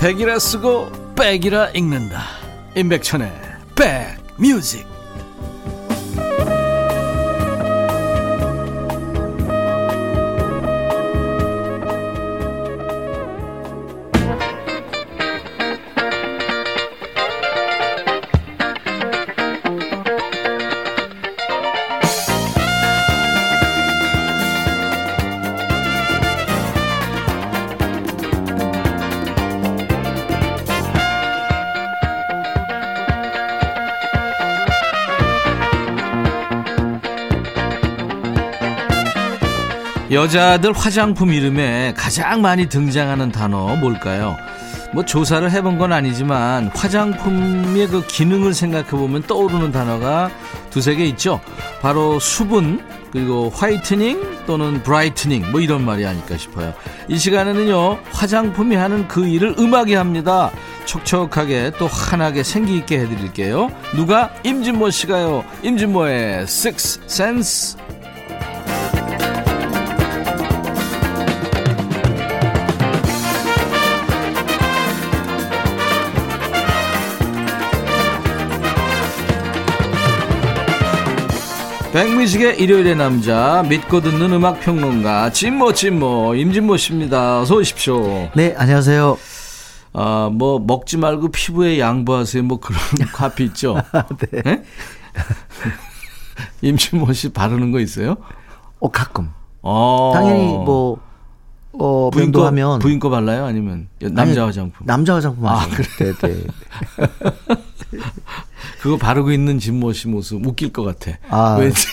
백이라 0.00 0.38
쓰고 0.38 1.14
백이라 1.16 1.70
읽는다 1.70 2.20
임백천의 2.76 3.32
백뮤직 3.74 4.97
여자들 40.10 40.72
화장품 40.72 41.32
이름에 41.34 41.92
가장 41.94 42.40
많이 42.40 42.66
등장하는 42.66 43.30
단어 43.30 43.76
뭘까요? 43.76 44.36
뭐 44.94 45.04
조사를 45.04 45.50
해본 45.50 45.76
건 45.76 45.92
아니지만 45.92 46.70
화장품의 46.74 47.88
그 47.88 48.06
기능을 48.06 48.54
생각해 48.54 48.88
보면 48.88 49.22
떠오르는 49.24 49.70
단어가 49.70 50.30
두세 50.70 50.94
개 50.94 51.04
있죠. 51.06 51.40
바로 51.82 52.18
수분 52.18 52.82
그리고 53.12 53.50
whitening 53.50 54.44
또는 54.46 54.82
brightening 54.82 55.50
뭐 55.52 55.60
이런 55.60 55.84
말이 55.84 56.06
아닐까 56.06 56.38
싶어요. 56.38 56.72
이 57.08 57.18
시간에는요 57.18 57.98
화장품이 58.10 58.76
하는 58.76 59.06
그 59.08 59.26
일을 59.26 59.56
음악이 59.58 59.92
합니다. 59.92 60.50
촉촉하게 60.86 61.72
또 61.78 61.86
환하게 61.86 62.42
생기 62.42 62.76
있게 62.78 63.00
해드릴게요. 63.00 63.70
누가 63.94 64.30
임진모 64.42 64.88
씨가요. 64.88 65.44
임진모의 65.62 66.42
Six 66.44 67.00
Sense. 67.04 67.87
백뮤직의 81.92 82.60
일요일의 82.60 82.96
남자 82.96 83.62
믿고 83.66 84.00
듣는 84.02 84.32
음악 84.32 84.60
평론가 84.60 85.30
진모 85.32 85.72
진모 85.72 86.34
임진모 86.34 86.76
씨입니다. 86.76 87.40
어서 87.40 87.56
오십시오. 87.56 88.28
네, 88.34 88.54
안녕하세요. 88.58 89.16
아, 89.94 90.30
뭐 90.30 90.58
먹지 90.58 90.98
말고 90.98 91.28
피부에 91.30 91.78
양보하세요. 91.78 92.42
뭐 92.42 92.60
그런 92.60 92.78
카피 93.12 93.44
있죠. 93.46 93.76
네. 94.30 94.42
네? 94.42 94.62
임진모 96.60 97.10
씨 97.14 97.30
바르는 97.32 97.72
거 97.72 97.80
있어요? 97.80 98.16
어, 98.80 98.90
가끔. 98.90 99.30
어. 99.62 100.12
당연히 100.14 100.44
뭐, 100.44 100.98
어, 101.78 102.10
부인 102.10 102.32
거 102.32 102.50
면도하면. 102.50 102.78
부인 102.80 102.98
거 102.98 103.10
발라요? 103.10 103.44
아니면 103.44 103.88
남자 104.00 104.22
아니, 104.22 104.38
화장품? 104.38 104.86
남자 104.86 105.14
화장품 105.14 105.46
아, 105.46 105.58
하죠. 105.60 105.82
네, 105.98 106.12
네. 106.12 106.46
그거 108.80 108.96
바르고 108.96 109.32
있는 109.32 109.58
진모 109.58 109.92
씨 109.92 110.08
모습 110.08 110.44
웃길 110.46 110.72
것 110.72 110.82
같아. 110.84 111.16
아. 111.30 111.56
왠지 111.58 111.86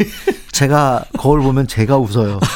제가 0.51 1.05
거울 1.17 1.41
보면 1.41 1.67
제가 1.67 1.97
웃어요. 1.97 2.39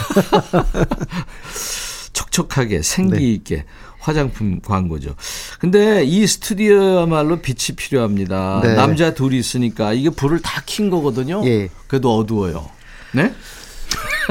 촉촉하게 2.13 2.81
생기 2.81 3.15
네. 3.17 3.31
있게 3.33 3.65
화장품 3.99 4.59
광고죠. 4.61 5.15
근데 5.59 6.03
이 6.03 6.25
스튜디오야말로 6.25 7.41
빛이 7.41 7.75
필요합니다. 7.75 8.61
네. 8.63 8.75
남자 8.75 9.13
둘이 9.13 9.37
있으니까 9.37 9.93
이게 9.93 10.09
불을 10.09 10.41
다 10.41 10.61
킨 10.65 10.89
거거든요. 10.89 11.41
예. 11.45 11.69
그래도 11.87 12.15
어두워요. 12.17 12.69
네? 13.13 13.33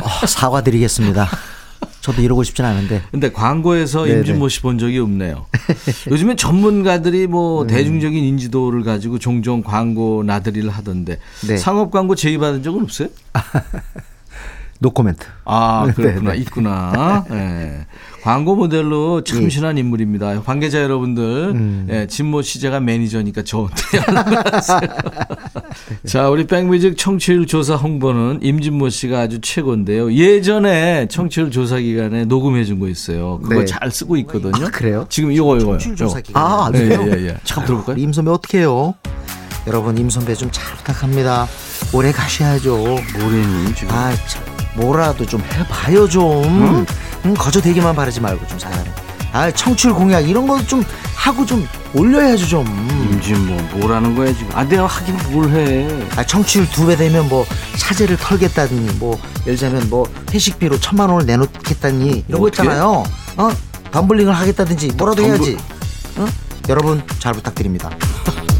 어, 0.02 0.26
사과드리겠습니다. 0.26 1.28
저도 2.00 2.22
이러고 2.22 2.42
싶진 2.44 2.64
않은데. 2.64 3.02
근데 3.10 3.30
광고에서 3.32 4.04
네네. 4.04 4.18
임진모 4.20 4.48
씨 4.48 4.62
본 4.62 4.78
적이 4.78 5.00
없네요. 5.00 5.46
요즘엔 6.10 6.36
전문가들이 6.36 7.26
뭐 7.26 7.62
음. 7.62 7.66
대중적인 7.66 8.22
인지도를 8.24 8.82
가지고 8.84 9.18
종종 9.18 9.62
광고 9.62 10.22
나들이를 10.24 10.70
하던데 10.70 11.18
네. 11.46 11.56
상업 11.58 11.90
광고 11.90 12.14
제의받은 12.14 12.62
적은 12.62 12.82
없어요? 12.82 13.08
노코멘트. 14.80 15.26
아, 15.44 15.88
그렇구나. 15.94 16.30
네네. 16.32 16.38
있구나. 16.42 17.24
예. 17.32 17.86
광고 18.22 18.56
모델로 18.56 19.22
참신한 19.22 19.78
인물입니다. 19.78 20.42
관계자 20.42 20.82
여러분들, 20.82 21.22
음. 21.54 21.86
예, 21.90 22.06
진모 22.06 22.42
씨 22.42 22.58
제가 22.60 22.80
매니저니까 22.80 23.42
저한테 23.44 23.82
연락하세요. 24.08 24.80
자, 26.06 26.28
우리 26.28 26.46
백뮤직 26.46 26.96
청취율 26.98 27.46
조사 27.46 27.76
홍보는 27.76 28.40
임진모 28.42 28.88
씨가 28.90 29.20
아주 29.20 29.40
최고인데요. 29.40 30.12
예전에 30.12 31.06
청취율 31.08 31.50
조사 31.50 31.78
기간에 31.78 32.24
녹음해 32.24 32.64
준 32.64 32.78
거 32.78 32.88
있어요. 32.88 33.38
그거 33.42 33.56
네. 33.60 33.64
잘 33.64 33.90
쓰고 33.90 34.16
있거든요. 34.18 34.66
아, 34.66 34.70
그래요? 34.70 35.06
지금 35.08 35.32
이거 35.32 35.56
이거요. 35.56 35.78
아, 36.34 36.70
예, 36.74 36.78
그래요? 36.78 37.04
예, 37.08 37.26
예. 37.28 37.36
잠깐 37.44 37.66
들어볼까요? 37.66 37.96
임 38.02 38.12
선배 38.12 38.30
어떻게 38.30 38.58
해요? 38.58 38.94
여러분, 39.66 39.96
임 39.98 40.08
선배 40.10 40.34
좀 40.34 40.50
잘 40.52 40.76
부탁합니다. 40.76 41.46
오래 41.92 42.10
가셔야죠. 42.12 42.76
뭐래니 42.76 43.74
지금? 43.74 43.94
아, 43.94 44.12
참, 44.28 44.42
뭐라도 44.76 45.26
좀 45.26 45.40
해봐요 45.42 46.08
좀. 46.08 46.44
음, 46.44 46.86
거저 47.36 47.60
대기만 47.60 47.94
바라지 47.94 48.20
말고 48.20 48.46
좀 48.46 48.58
사연. 48.58 48.78
아, 49.32 49.50
청취율 49.50 49.92
공약 49.94 50.20
이런 50.28 50.46
거 50.46 50.58
좀 50.66 50.82
하고 51.14 51.44
좀 51.44 51.66
올려야죠 51.94 52.46
좀. 52.46 52.66
임진모 53.12 53.78
뭐라는 53.78 54.14
거야 54.14 54.32
지금? 54.32 54.48
아, 54.54 54.64
내가 54.64 54.86
하긴 54.86 55.16
뭘 55.30 55.50
해? 55.50 55.88
아, 56.16 56.24
청취율 56.24 56.68
두 56.70 56.86
배 56.86 56.96
되면 56.96 57.28
뭐 57.28 57.44
사제를 57.76 58.16
털겠다니 58.16 58.92
뭐 58.98 59.18
예를 59.46 59.58
들자면 59.58 59.88
뭐 59.90 60.06
회식비로 60.32 60.80
천만 60.80 61.10
원을 61.10 61.26
내놓겠다니 61.26 62.24
이런 62.28 62.40
거 62.40 62.46
어떻게? 62.46 62.62
있잖아요. 62.62 63.04
어? 63.36 63.50
덤블링을 63.92 64.32
하겠다든지 64.32 64.92
뭐라도 64.96 65.22
덤블- 65.22 65.26
해야지. 65.26 65.56
어? 66.16 66.26
여러분 66.68 67.02
잘 67.18 67.32
부탁드립니다. 67.34 67.90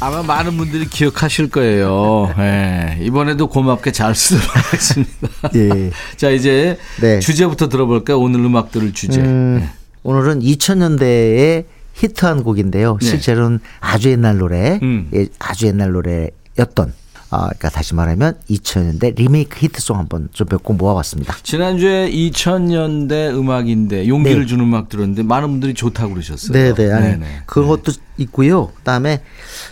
아마 0.00 0.22
많은 0.22 0.56
분들이 0.56 0.86
기억하실 0.86 1.50
거예요. 1.50 2.32
예, 2.38 2.98
이번에도 3.02 3.48
고맙게 3.48 3.90
잘 3.90 4.14
쓰도록 4.14 4.56
하겠습니다. 4.56 5.28
예. 5.56 5.90
자, 6.16 6.30
이제 6.30 6.78
네. 7.00 7.18
주제부터 7.18 7.68
들어볼까요? 7.68 8.20
오늘 8.20 8.40
음악 8.40 8.70
들을 8.70 8.92
주제. 8.92 9.20
음, 9.20 9.58
네. 9.60 9.68
오늘은 10.04 10.40
2000년대에 10.40 11.64
히트한 11.94 12.44
곡인데요. 12.44 12.98
네. 13.00 13.06
실제로는 13.06 13.58
아주 13.80 14.10
옛날 14.10 14.38
노래, 14.38 14.78
음. 14.82 15.08
예, 15.14 15.26
아주 15.40 15.66
옛날 15.66 15.90
노래였던. 15.90 16.92
아, 17.30 17.44
그러니까 17.48 17.68
다시 17.68 17.94
말하면 17.94 18.34
2000년대 18.48 19.16
리메이크 19.16 19.58
히트송 19.60 19.98
한번 19.98 20.28
좀 20.32 20.46
몇 20.48 20.62
곡 20.62 20.76
모아봤습니다. 20.78 21.36
지난주에 21.42 22.10
2000년대 22.10 23.34
음악인데 23.34 24.08
용기를 24.08 24.42
네. 24.42 24.46
주는 24.46 24.64
음악 24.64 24.88
들었는데 24.88 25.24
많은 25.24 25.48
분들이 25.50 25.74
좋다고 25.74 26.14
그러셨어요. 26.14 26.52
네네. 26.74 26.92
아니, 26.92 27.06
네네. 27.10 27.26
그런 27.46 27.68
것도 27.68 27.92
있고요. 28.16 28.68
그다음에 28.76 29.22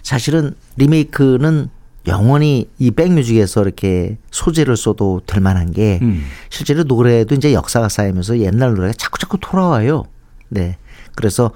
사실은 0.03 0.55
리메이크는 0.77 1.71
영원히 2.09 2.69
이 2.79 2.91
백뮤직에서 2.93 3.63
이렇게 3.63 4.17
소재를 4.31 4.77
써도 4.77 5.21
될 5.27 5.41
만한 5.41 5.73
게 5.73 5.99
음. 6.03 6.25
실제로 6.51 6.85
노래도 6.85 7.35
이제 7.35 7.53
역사가 7.53 7.89
쌓이면서 7.89 8.39
옛날 8.41 8.75
노래가 8.75 8.93
자꾸 8.97 9.19
자꾸 9.19 9.39
돌아와요. 9.41 10.05
네. 10.49 10.77
그래서 11.17 11.51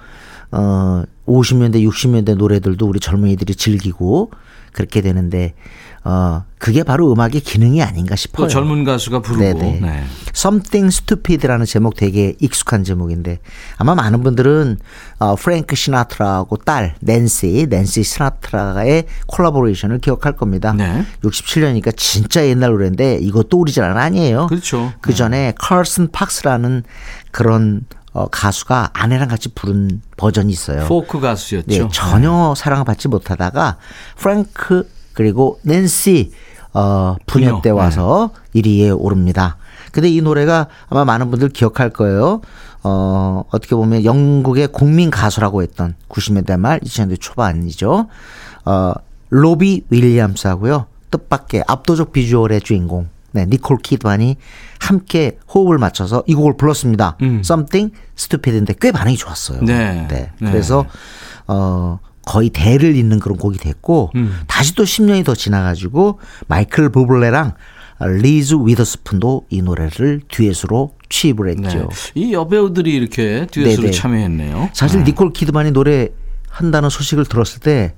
어 0.50 1.04
50년대 1.28 1.86
60년대 1.86 2.36
노래들도 2.36 2.84
우리 2.86 2.98
젊은이들이 2.98 3.54
즐기고 3.54 4.32
그렇게 4.72 5.00
되는데 5.02 5.54
어 6.02 6.44
그게 6.58 6.82
바로 6.82 7.12
음악의 7.12 7.40
기능이 7.40 7.82
아닌가 7.82 8.16
싶어요. 8.16 8.46
또 8.46 8.48
젊은 8.48 8.84
가수가 8.84 9.20
부르고. 9.20 9.42
네네. 9.42 9.80
네. 9.80 10.04
Something 10.34 10.94
Stupid라는 10.94 11.66
제목 11.66 11.94
되게 11.94 12.34
익숙한 12.38 12.84
제목인데 12.84 13.38
아마 13.76 13.94
많은 13.94 14.22
분들은 14.22 14.78
어, 15.18 15.34
프랭크 15.36 15.76
시나트라하고 15.76 16.56
딸 16.58 16.94
낸시 17.00 17.66
낸시 17.68 18.02
시나트라의 18.02 19.04
collaboration을 19.26 19.98
기억할 19.98 20.36
겁니다. 20.36 20.72
네. 20.72 21.04
67년이니까 21.22 21.94
진짜 21.96 22.46
옛날 22.46 22.70
노래인데 22.70 23.18
이것도 23.20 23.58
오리지널 23.58 23.98
아니에요. 23.98 24.46
그렇죠. 24.46 24.92
그 25.00 25.14
전에 25.14 25.52
칼슨 25.58 26.10
팍스라는 26.10 26.84
그런 27.30 27.82
어, 28.12 28.26
가수가 28.26 28.90
아내랑 28.92 29.28
같이 29.28 29.50
부른 29.54 30.02
버전이 30.16 30.52
있어요. 30.52 30.84
포크 30.86 31.20
가수였죠. 31.20 31.66
네, 31.68 31.88
전혀 31.92 32.54
사랑을 32.56 32.84
받지 32.84 33.08
못하다가 33.08 33.76
프랭크 34.16 34.99
그리고 35.20 35.60
낸시 35.64 36.32
어, 36.72 37.14
부녀, 37.26 37.60
때 37.60 37.68
와서 37.68 38.30
1위에 38.54 38.98
오릅니다. 38.98 39.58
근데 39.92 40.08
이 40.08 40.22
노래가 40.22 40.68
아마 40.88 41.04
많은 41.04 41.30
분들 41.30 41.50
기억할 41.50 41.90
거예요. 41.90 42.40
어, 42.82 43.44
어떻게 43.50 43.74
보면 43.74 44.06
영국의 44.06 44.68
국민 44.68 45.10
가수라고 45.10 45.60
했던 45.60 45.94
90년대 46.08 46.58
말 46.58 46.80
2000년대 46.80 47.20
초반이죠. 47.20 48.06
어, 48.64 48.92
로비 49.28 49.84
윌리엄스하고요. 49.90 50.86
뜻밖의 51.10 51.64
압도적 51.66 52.12
비주얼의 52.12 52.62
주인공. 52.62 53.10
네, 53.32 53.44
니콜 53.44 53.76
키드만이 53.82 54.38
함께 54.78 55.38
호흡을 55.52 55.76
맞춰서 55.76 56.24
이 56.26 56.34
곡을 56.34 56.56
불렀습니다. 56.56 57.18
음. 57.20 57.42
Something 57.44 57.94
Stupid인데 58.16 58.74
꽤 58.80 58.90
반응이 58.90 59.18
좋았어요. 59.18 59.60
네. 59.60 60.06
네. 60.08 60.30
네. 60.38 60.50
그래서 60.50 60.86
어 61.46 61.98
거의 62.30 62.50
대를 62.50 62.94
잇는 62.94 63.18
그런 63.18 63.36
곡이 63.36 63.58
됐고 63.58 64.12
음. 64.14 64.38
다시 64.46 64.76
또 64.76 64.84
10년이 64.84 65.24
더 65.24 65.34
지나가지고 65.34 66.20
마이클 66.46 66.88
부블레랑 66.88 67.54
리즈 68.22 68.54
위더스푼도 68.54 69.46
이 69.50 69.62
노래를 69.62 70.20
듀엣으로 70.28 70.94
취입을 71.08 71.52
네. 71.56 71.66
했죠. 71.66 71.88
이 72.14 72.32
여배우들이 72.32 72.94
이렇게 72.94 73.48
듀엣으로 73.50 73.82
네네. 73.82 73.90
참여했네요. 73.90 74.70
사실 74.72 75.00
네. 75.00 75.06
니콜 75.06 75.32
키드만이 75.32 75.72
노래 75.72 76.10
한다는 76.48 76.88
소식을 76.88 77.26
들었을 77.26 77.58
때 77.62 77.94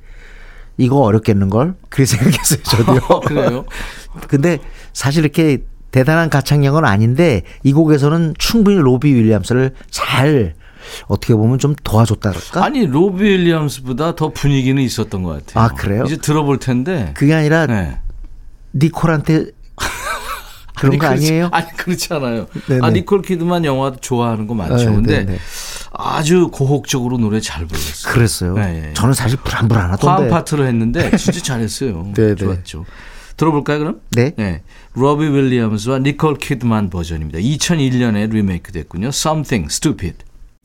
이거 0.78 0.96
어렵겠는 1.00 1.50
걸 1.50 1.74
그렇게 1.90 2.06
생각했어요 2.06 2.62
저도요. 2.62 3.00
어, 3.12 3.20
그래요? 3.20 3.66
근데 4.28 4.58
사실 4.94 5.24
이렇게 5.24 5.58
대단한 5.90 6.30
가창력은 6.30 6.86
아닌데 6.86 7.42
이 7.64 7.74
곡에서는 7.74 8.36
충분히 8.38 8.78
로비 8.78 9.12
윌리엄스를 9.12 9.74
잘 9.90 10.54
어떻게 11.06 11.34
보면 11.34 11.58
좀 11.58 11.74
도와줬다랄까? 11.82 12.64
아니 12.64 12.86
로비 12.86 13.22
윌리엄스보다 13.22 14.14
더 14.14 14.30
분위기는 14.30 14.80
있었던 14.82 15.22
것 15.22 15.46
같아요. 15.46 15.64
아, 15.64 15.68
그래요? 15.68 16.04
이제 16.06 16.16
들어볼 16.16 16.58
텐데. 16.58 17.12
그게 17.16 17.34
아니라 17.34 17.66
네. 17.66 17.98
니콜한테 18.74 19.46
그런 20.76 20.98
거 20.98 21.06
그렇지- 21.06 21.10
아니에요? 21.10 21.48
아니 21.52 21.66
그렇지 21.76 22.12
않아요. 22.14 22.46
네네. 22.66 22.80
아 22.86 22.90
니콜 22.90 23.22
키드만 23.22 23.64
영화 23.64 23.92
좋아하는 24.00 24.46
거 24.46 24.54
많죠. 24.54 24.76
네, 24.76 24.84
근데 24.86 25.18
네, 25.24 25.32
네. 25.34 25.38
아주 25.92 26.48
고혹적으로 26.50 27.18
노래 27.18 27.40
잘 27.40 27.66
불렀어요. 27.66 28.12
그랬어요. 28.12 28.54
네, 28.54 28.80
네. 28.80 28.90
저는 28.94 29.12
사실 29.14 29.38
불안불안하던데. 29.44 30.06
화음 30.06 30.28
파트를 30.30 30.66
했는데 30.66 31.14
진짜 31.16 31.40
잘했어요. 31.44 32.12
네, 32.14 32.28
네. 32.28 32.34
좋았죠. 32.34 32.84
들어볼까요 33.36 33.78
그럼? 33.80 34.00
네. 34.12 34.62
로비 34.94 35.24
윌리엄스와 35.26 35.98
니콜 36.00 36.36
키드만 36.38 36.90
버전입니다. 36.90 37.38
2001년에 37.38 38.30
리메이크 38.30 38.72
됐군요. 38.72 39.08
Something 39.08 39.66
Stupid. 39.70 40.18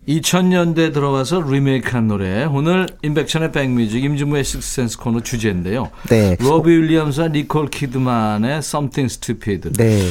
2000년대 0.08 0.94
들어가서 0.94 1.42
리메이크한 1.42 2.08
노래. 2.08 2.46
오늘 2.46 2.88
인백션의 3.02 3.52
백뮤직 3.52 4.04
임진무의 4.04 4.44
식스센스 4.44 4.98
코너 4.98 5.20
주제인데요. 5.20 5.92
네. 6.10 6.38
로비 6.40 6.70
윌리엄스와 6.70 7.28
니콜 7.28 7.70
키드만의 7.70 8.60
Something 8.60 9.12
Stupid. 9.14 9.74
네. 9.74 10.10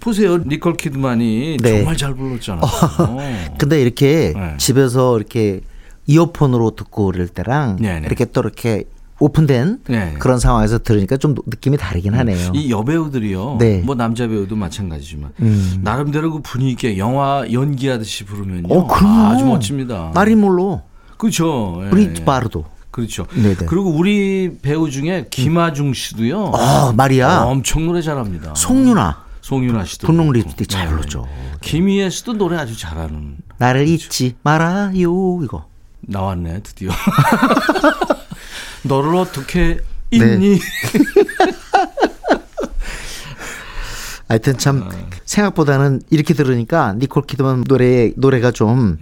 보세요. 0.00 0.38
니콜 0.38 0.76
키드만이 0.76 1.58
네. 1.62 1.76
정말 1.76 1.96
잘 1.96 2.14
불렀잖아요. 2.14 2.62
근데 3.58 3.80
이렇게 3.82 4.32
네. 4.34 4.54
집에서 4.56 5.16
이렇게 5.18 5.60
이어폰으로 6.06 6.74
듣고 6.74 7.06
그럴 7.06 7.28
때랑 7.28 7.76
네, 7.80 8.00
네. 8.00 8.06
이렇게 8.06 8.24
또 8.26 8.40
이렇게 8.40 8.84
오픈된 9.24 9.78
네. 9.88 10.14
그런 10.18 10.38
상황에서 10.38 10.78
들으니까 10.78 11.16
좀 11.16 11.34
느낌이 11.46 11.78
다르긴 11.78 12.12
하네요. 12.14 12.52
이 12.54 12.70
여배우들이요. 12.70 13.56
네. 13.58 13.78
뭐 13.78 13.94
남자 13.94 14.26
배우도 14.28 14.54
마찬가지지만 14.54 15.32
음. 15.40 15.80
나름대로 15.82 16.30
그 16.30 16.40
분위기 16.42 16.72
있게 16.72 16.98
영화 16.98 17.44
연기하듯이 17.50 18.24
부르면요. 18.24 18.68
어, 18.74 18.86
그럼요. 18.86 19.26
아주 19.34 19.44
멋집니다. 19.46 20.10
마리몰로, 20.14 20.82
그렇죠. 21.16 21.80
예, 21.86 21.90
브리트 21.90 22.20
예. 22.20 22.24
바르도. 22.26 22.66
그렇죠. 22.90 23.26
네네. 23.34 23.56
그리고 23.66 23.90
우리 23.90 24.58
배우 24.62 24.88
중에 24.90 25.26
김아중 25.30 25.94
씨도요. 25.94 26.38
어, 26.38 26.92
마리아. 26.92 27.44
엄청 27.44 27.86
노래 27.86 28.02
잘합니다. 28.02 28.54
송윤아, 28.54 29.24
송윤아 29.40 29.84
씨도. 29.84 30.06
분홍. 30.06 30.32
립스틱 30.32 30.68
잘 30.68 30.84
네. 30.86 30.90
불렀죠. 30.92 31.26
김희애 31.62 32.10
씨도 32.10 32.34
노래 32.34 32.56
아주 32.58 32.76
잘하는 32.78 33.38
나를 33.56 33.88
잊지 33.88 34.36
말아요, 34.42 35.40
이거. 35.42 35.64
나왔네 36.02 36.60
드디어. 36.62 36.90
너를 38.84 39.16
어떻게 39.16 39.78
네. 40.10 40.16
잊니? 40.18 40.58
하여튼 44.26 44.56
참 44.56 44.84
아. 44.84 44.90
생각보다는 45.26 46.00
이렇게 46.10 46.34
들으니까 46.34 46.94
니콜 46.94 47.24
키드만 47.26 47.64
노래 47.64 48.10
노래가 48.16 48.50
좀 48.52 48.96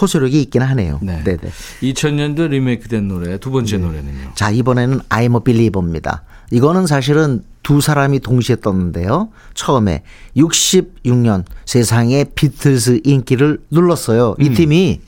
호소력이 0.00 0.40
있긴 0.42 0.62
하네요. 0.62 0.98
네. 1.00 1.22
네, 1.24 1.36
네. 1.36 1.50
2000년도 1.80 2.48
리메이크된 2.48 3.06
노래 3.08 3.38
두 3.38 3.50
번째 3.50 3.78
노래는요. 3.78 4.32
자, 4.34 4.50
이번에는 4.50 5.00
I'm 5.08 5.34
a 5.36 5.40
Believer입니다. 5.44 6.24
이거는 6.50 6.86
사실은 6.86 7.42
두 7.62 7.80
사람이 7.80 8.20
동시에 8.20 8.56
떴는데요. 8.56 9.30
처음에 9.54 10.02
66년 10.36 11.44
세상에 11.64 12.24
비틀즈 12.34 13.00
인기를 13.04 13.60
눌렀어요. 13.70 14.36
음. 14.38 14.44
이 14.44 14.50
팀이 14.54 15.00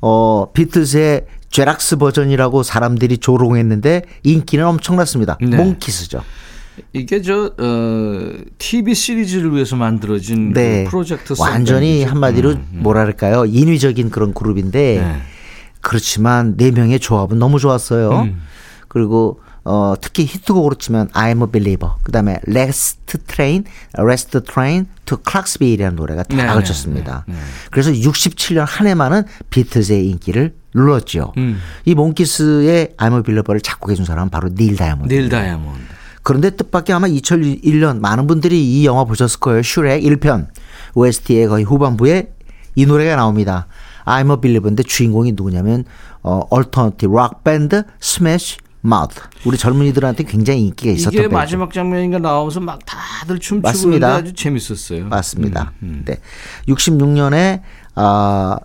어 0.00 0.50
비틀즈의 0.52 1.26
죄락스 1.50 1.96
버전이라고 1.96 2.62
사람들이 2.62 3.18
조롱했는데 3.18 4.02
인기는 4.22 4.64
엄청났습니다. 4.66 5.38
네. 5.40 5.56
몽키스죠. 5.56 6.22
이게 6.92 7.20
저 7.22 7.52
어, 7.58 8.32
TV 8.58 8.94
시리즈를 8.94 9.52
위해서 9.52 9.74
만들어진 9.76 10.52
네. 10.52 10.84
그 10.84 10.90
프로젝트 10.90 11.34
완전히. 11.38 12.04
한마디로 12.04 12.50
음, 12.50 12.66
음. 12.74 12.82
뭐랄까요? 12.82 13.44
인위적인 13.46 14.10
그런 14.10 14.32
그룹인데 14.32 15.00
네. 15.00 15.22
그렇지만 15.80 16.56
네 16.56 16.70
명의 16.70 17.00
조합은 17.00 17.38
너무 17.38 17.58
좋았어요. 17.58 18.10
음. 18.10 18.40
그리고 18.86 19.40
어, 19.68 19.94
특히 20.00 20.24
히트곡으로 20.24 20.76
치면 20.76 21.08
I'm 21.10 21.42
a 21.42 21.52
Believer, 21.52 21.96
그 22.02 22.10
다음에 22.10 22.38
Last 22.48 23.18
Train, 23.26 23.64
Last 23.98 24.40
Train 24.40 24.86
to 25.04 25.18
Clarksville이라는 25.28 25.94
노래가 25.94 26.22
네, 26.22 26.36
대박을 26.36 26.62
네, 26.62 26.66
쳤습니다. 26.66 27.24
네, 27.28 27.34
네. 27.34 27.40
그래서 27.70 27.90
67년 27.90 28.64
한 28.66 28.86
해만은 28.86 29.24
비틀즈의 29.50 30.08
인기를 30.08 30.54
눌렀죠. 30.74 31.34
음. 31.36 31.60
이 31.84 31.94
몽키스의 31.94 32.94
I'm 32.96 33.16
a 33.16 33.22
Believer를 33.22 33.60
작곡해 33.60 33.94
준 33.94 34.06
사람은 34.06 34.30
바로 34.30 34.48
닐 34.54 34.74
다이아몬드. 34.76 35.12
닐 35.12 35.28
다이아몬드. 35.28 35.80
그런데 36.22 36.50
뜻밖의 36.50 36.94
아마 36.94 37.06
2001년 37.06 38.00
많은 38.00 38.26
분들이 38.26 38.62
이 38.62 38.86
영화 38.86 39.04
보셨을 39.04 39.38
거예요. 39.40 39.62
슈렉 39.62 40.02
1편 40.02 40.46
OST의 40.94 41.46
거의 41.46 41.64
후반부에 41.64 42.32
이 42.74 42.86
노래가 42.86 43.16
나옵니다. 43.16 43.66
I'm 44.06 44.30
a 44.30 44.40
Believer인데 44.40 44.84
주인공이 44.84 45.32
누구냐면 45.32 45.84
어 46.22 46.40
alternative 46.50 47.14
rock 47.14 47.44
밴드 47.44 47.82
스매시 48.00 48.56
마우스. 48.88 49.20
우리 49.44 49.56
젊은이들한테 49.56 50.24
굉장히 50.24 50.62
인기가 50.66 50.90
있었던 50.92 51.12
이게 51.12 51.22
밴드. 51.22 51.34
마지막 51.34 51.72
장면인가 51.72 52.18
나오면서 52.18 52.60
막 52.60 52.80
다들 52.84 53.38
춤추고 53.38 53.68
맞습니다. 53.68 54.14
아주 54.14 54.32
재밌었어요. 54.32 55.06
맞습니다. 55.06 55.72
음, 55.82 56.02
네. 56.04 56.16
66년에 56.68 57.62
아 57.94 58.58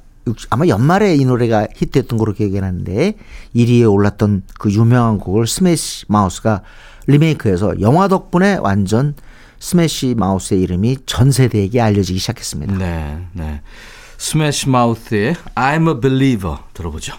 아마 0.50 0.68
연말에 0.68 1.16
이 1.16 1.26
노래가 1.26 1.68
히트했던 1.76 2.18
걸로 2.18 2.34
기억이 2.34 2.60
나는데 2.60 3.18
1위에 3.56 3.92
올랐던 3.92 4.44
그 4.58 4.72
유명한 4.72 5.18
곡을 5.18 5.48
스매시 5.48 6.06
마우스가 6.08 6.62
리메이크해서 7.08 7.82
영화 7.82 8.08
덕분에 8.08 8.58
완전 8.62 9.16
스매시 9.60 10.16
마우스의 10.18 10.62
이름이 10.62 10.98
전 11.06 11.32
세대에게 11.32 11.82
알려지기 11.82 12.20
시작했습니다. 12.20 12.78
네, 12.78 13.26
네. 13.34 13.62
스매시 14.18 14.70
마우스의 14.70 15.36
I'm 15.56 15.94
a 15.94 16.00
Believer 16.00 16.58
들어보죠. 16.74 17.14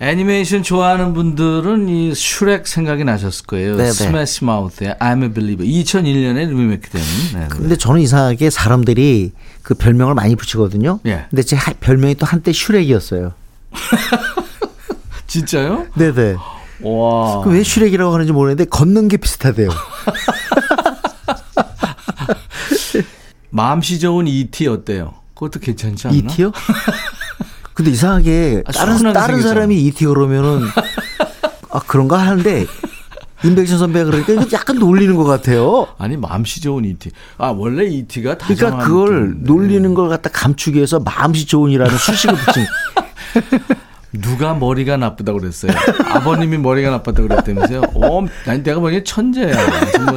애니메이션 0.00 0.62
좋아하는 0.64 1.14
분들은 1.14 1.88
이 1.88 2.14
슈렉 2.14 2.66
생각이 2.66 3.04
나셨을 3.04 3.46
거예요. 3.46 3.76
네, 3.76 3.84
네. 3.84 3.92
스매시 3.92 4.44
마우스의 4.44 4.96
I'm 5.00 5.22
a 5.22 5.32
Believer 5.32 5.64
2001년에 5.66 6.48
리메이크된. 6.48 7.02
네, 7.34 7.38
네. 7.40 7.46
근데 7.48 7.76
저는 7.76 8.00
이상하게 8.00 8.50
사람들이 8.50 9.32
그 9.62 9.74
별명을 9.74 10.14
많이 10.14 10.34
붙이거든요. 10.34 10.98
예. 11.06 11.26
근데 11.30 11.42
제 11.42 11.54
하- 11.56 11.72
별명이 11.74 12.16
또 12.16 12.26
한때 12.26 12.52
슈렉이었어요. 12.52 13.32
진짜요? 15.28 15.86
네네. 15.94 16.36
와. 16.82 17.40
그 17.42 17.50
왜 17.50 17.62
슈렉이라고 17.62 18.12
하는지 18.12 18.32
모르겠는데 18.32 18.68
걷는 18.68 19.06
게 19.08 19.16
비슷하대요. 19.16 19.70
마음씨 23.50 24.00
좋은 24.00 24.26
E.T. 24.26 24.66
어때요? 24.66 25.14
그것도 25.34 25.60
괜찮지 25.60 26.08
않나? 26.08 26.16
이티요? 26.16 26.50
근데 27.74 27.90
이상하게 27.90 28.62
아, 28.66 28.72
다른 28.72 29.12
다른. 29.12 29.42
사람이 29.42 29.76
이티 29.82 30.06
그러면은 30.06 30.62
아 31.70 31.80
그런가 31.80 32.18
하는데 32.18 32.66
임백천 33.44 33.78
선배가 33.78 34.10
그러니까 34.10 34.46
약간 34.52 34.78
놀리는 34.78 35.14
것 35.16 35.24
같아요. 35.24 35.88
아니 35.98 36.16
마음씨 36.16 36.60
좋은 36.62 36.84
E.T. 36.84 37.10
아 37.36 37.48
원래 37.48 37.84
E.T.가 37.84 38.38
다 38.38 38.46
그러니까 38.46 38.84
그걸 38.84 39.34
놀리는 39.40 39.92
걸 39.92 40.08
갖다 40.08 40.30
감추기 40.30 40.76
위해서 40.76 41.00
마음씨 41.00 41.46
좋은이라는 41.46 41.98
수식을 41.98 42.36
붙인. 42.36 42.66
누가 44.12 44.54
머리가 44.54 44.96
나쁘다고 44.96 45.40
그랬어요. 45.40 45.72
아버님이 46.06 46.58
머리가 46.58 46.90
나빴다고 46.90 47.28
그랬다면서요. 47.28 47.82
어, 47.94 48.24
난 48.46 48.62
내가 48.62 48.78
보기엔 48.78 49.04
천재야. 49.04 49.52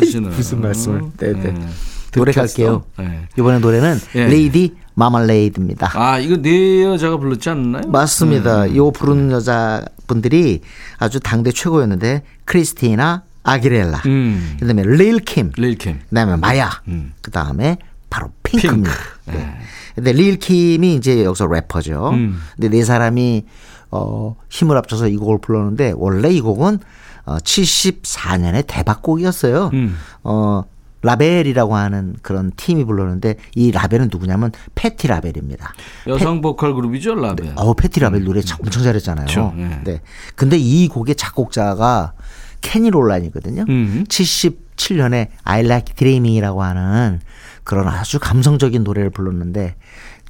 씨는. 0.05 0.29
무슨 0.37 0.61
말씀을. 0.61 1.01
네, 1.17 1.33
네. 1.33 1.49
음, 1.49 1.73
노래. 2.13 2.31
갈게요. 2.31 2.83
네. 2.99 3.27
이번에 3.37 3.57
노래는 3.59 3.99
예. 4.15 4.27
레이디 4.27 4.75
마말레이드입니다. 4.97 5.91
아 5.93 6.17
이거 6.17 6.37
네 6.37 6.83
여자가 6.83 7.17
불렀지 7.17 7.49
않나요? 7.51 7.87
맞습니다. 7.87 8.65
음. 8.65 8.75
요 8.75 8.91
부르는 8.91 9.31
여자분들이 9.31 10.61
아주 10.97 11.19
당대 11.19 11.51
최고였는데 11.51 12.23
크리스티나 12.45 13.21
아기렐라, 13.43 14.01
음. 14.07 14.57
그다음에 14.59 14.83
릴 14.83 15.19
킴, 15.19 15.51
릴킴. 15.55 15.99
그다음에 16.09 16.35
마야, 16.35 16.69
음. 16.87 17.13
그다음에 17.21 17.77
바로 18.09 18.31
핑크입니다. 18.43 18.91
핑크. 18.91 19.37
네. 19.37 19.57
근데 19.95 20.11
릴 20.13 20.37
킴이 20.37 20.95
이제 20.95 21.23
여기서 21.23 21.45
래퍼죠. 21.47 22.09
음. 22.13 22.39
근데 22.55 22.69
네 22.69 22.83
사람이 22.83 23.45
어 23.91 24.35
힘을 24.49 24.75
합쳐서 24.77 25.07
이 25.09 25.15
곡을 25.15 25.37
불렀는데 25.41 25.93
원래 25.95 26.29
이 26.29 26.41
곡은 26.41 26.79
어 27.25 27.37
74년에 27.37 28.63
대박곡이었어요. 28.67 29.69
음. 29.73 29.95
어 30.23 30.63
라벨이라고 31.01 31.75
하는 31.75 32.15
그런 32.21 32.51
팀이 32.55 32.85
불렀는데 32.85 33.35
이 33.55 33.71
라벨은 33.71 34.09
누구냐면 34.11 34.51
패티 34.75 35.07
라벨입니다. 35.07 35.73
여성 36.07 36.41
보컬 36.41 36.73
그룹이죠 36.73 37.15
라벨. 37.15 37.53
어 37.55 37.73
패티 37.73 37.99
라벨 37.99 38.23
노래 38.23 38.41
참 38.41 38.57
엄청 38.61 38.83
잘했잖아요. 38.83 39.25
그렇죠. 39.27 39.53
예. 39.57 39.81
네. 39.83 40.01
근데 40.35 40.57
이 40.57 40.87
곡의 40.87 41.15
작곡자가 41.15 42.13
케니 42.61 42.89
롤란이거든요. 42.89 43.65
음. 43.69 44.05
77년에 44.09 45.27
I 45.43 45.61
Like 45.63 45.95
Dreaming이라고 45.95 46.63
하는 46.63 47.19
그런 47.63 47.87
아주 47.87 48.17
감성적인 48.19 48.83
노래를 48.83 49.09
불렀는데 49.09 49.75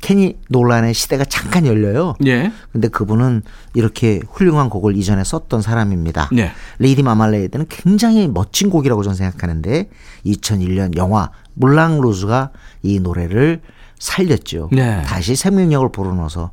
케니 0.01 0.37
놀란의 0.49 0.93
시대가 0.93 1.25
잠깐 1.25 1.65
열려요. 1.65 2.15
예. 2.25 2.51
근데 2.71 2.87
그분은 2.87 3.41
이렇게 3.73 4.21
훌륭한 4.29 4.69
곡을 4.69 4.95
이전에 4.95 5.23
썼던 5.23 5.61
사람입니다. 5.61 6.29
네. 6.31 6.51
Lady 6.79 7.03
Marmalade는 7.03 7.65
굉장히 7.69 8.27
멋진 8.27 8.69
곡이라고 8.69 9.03
저는 9.03 9.15
생각하는데 9.15 9.89
2001년 10.25 10.95
영화 10.97 11.31
물랑 11.55 12.01
루즈가 12.01 12.51
이 12.83 12.99
노래를 12.99 13.61
살렸죠. 13.99 14.69
네. 14.71 15.01
다시 15.03 15.35
생명력을 15.35 15.91
불어넣어서 15.91 16.51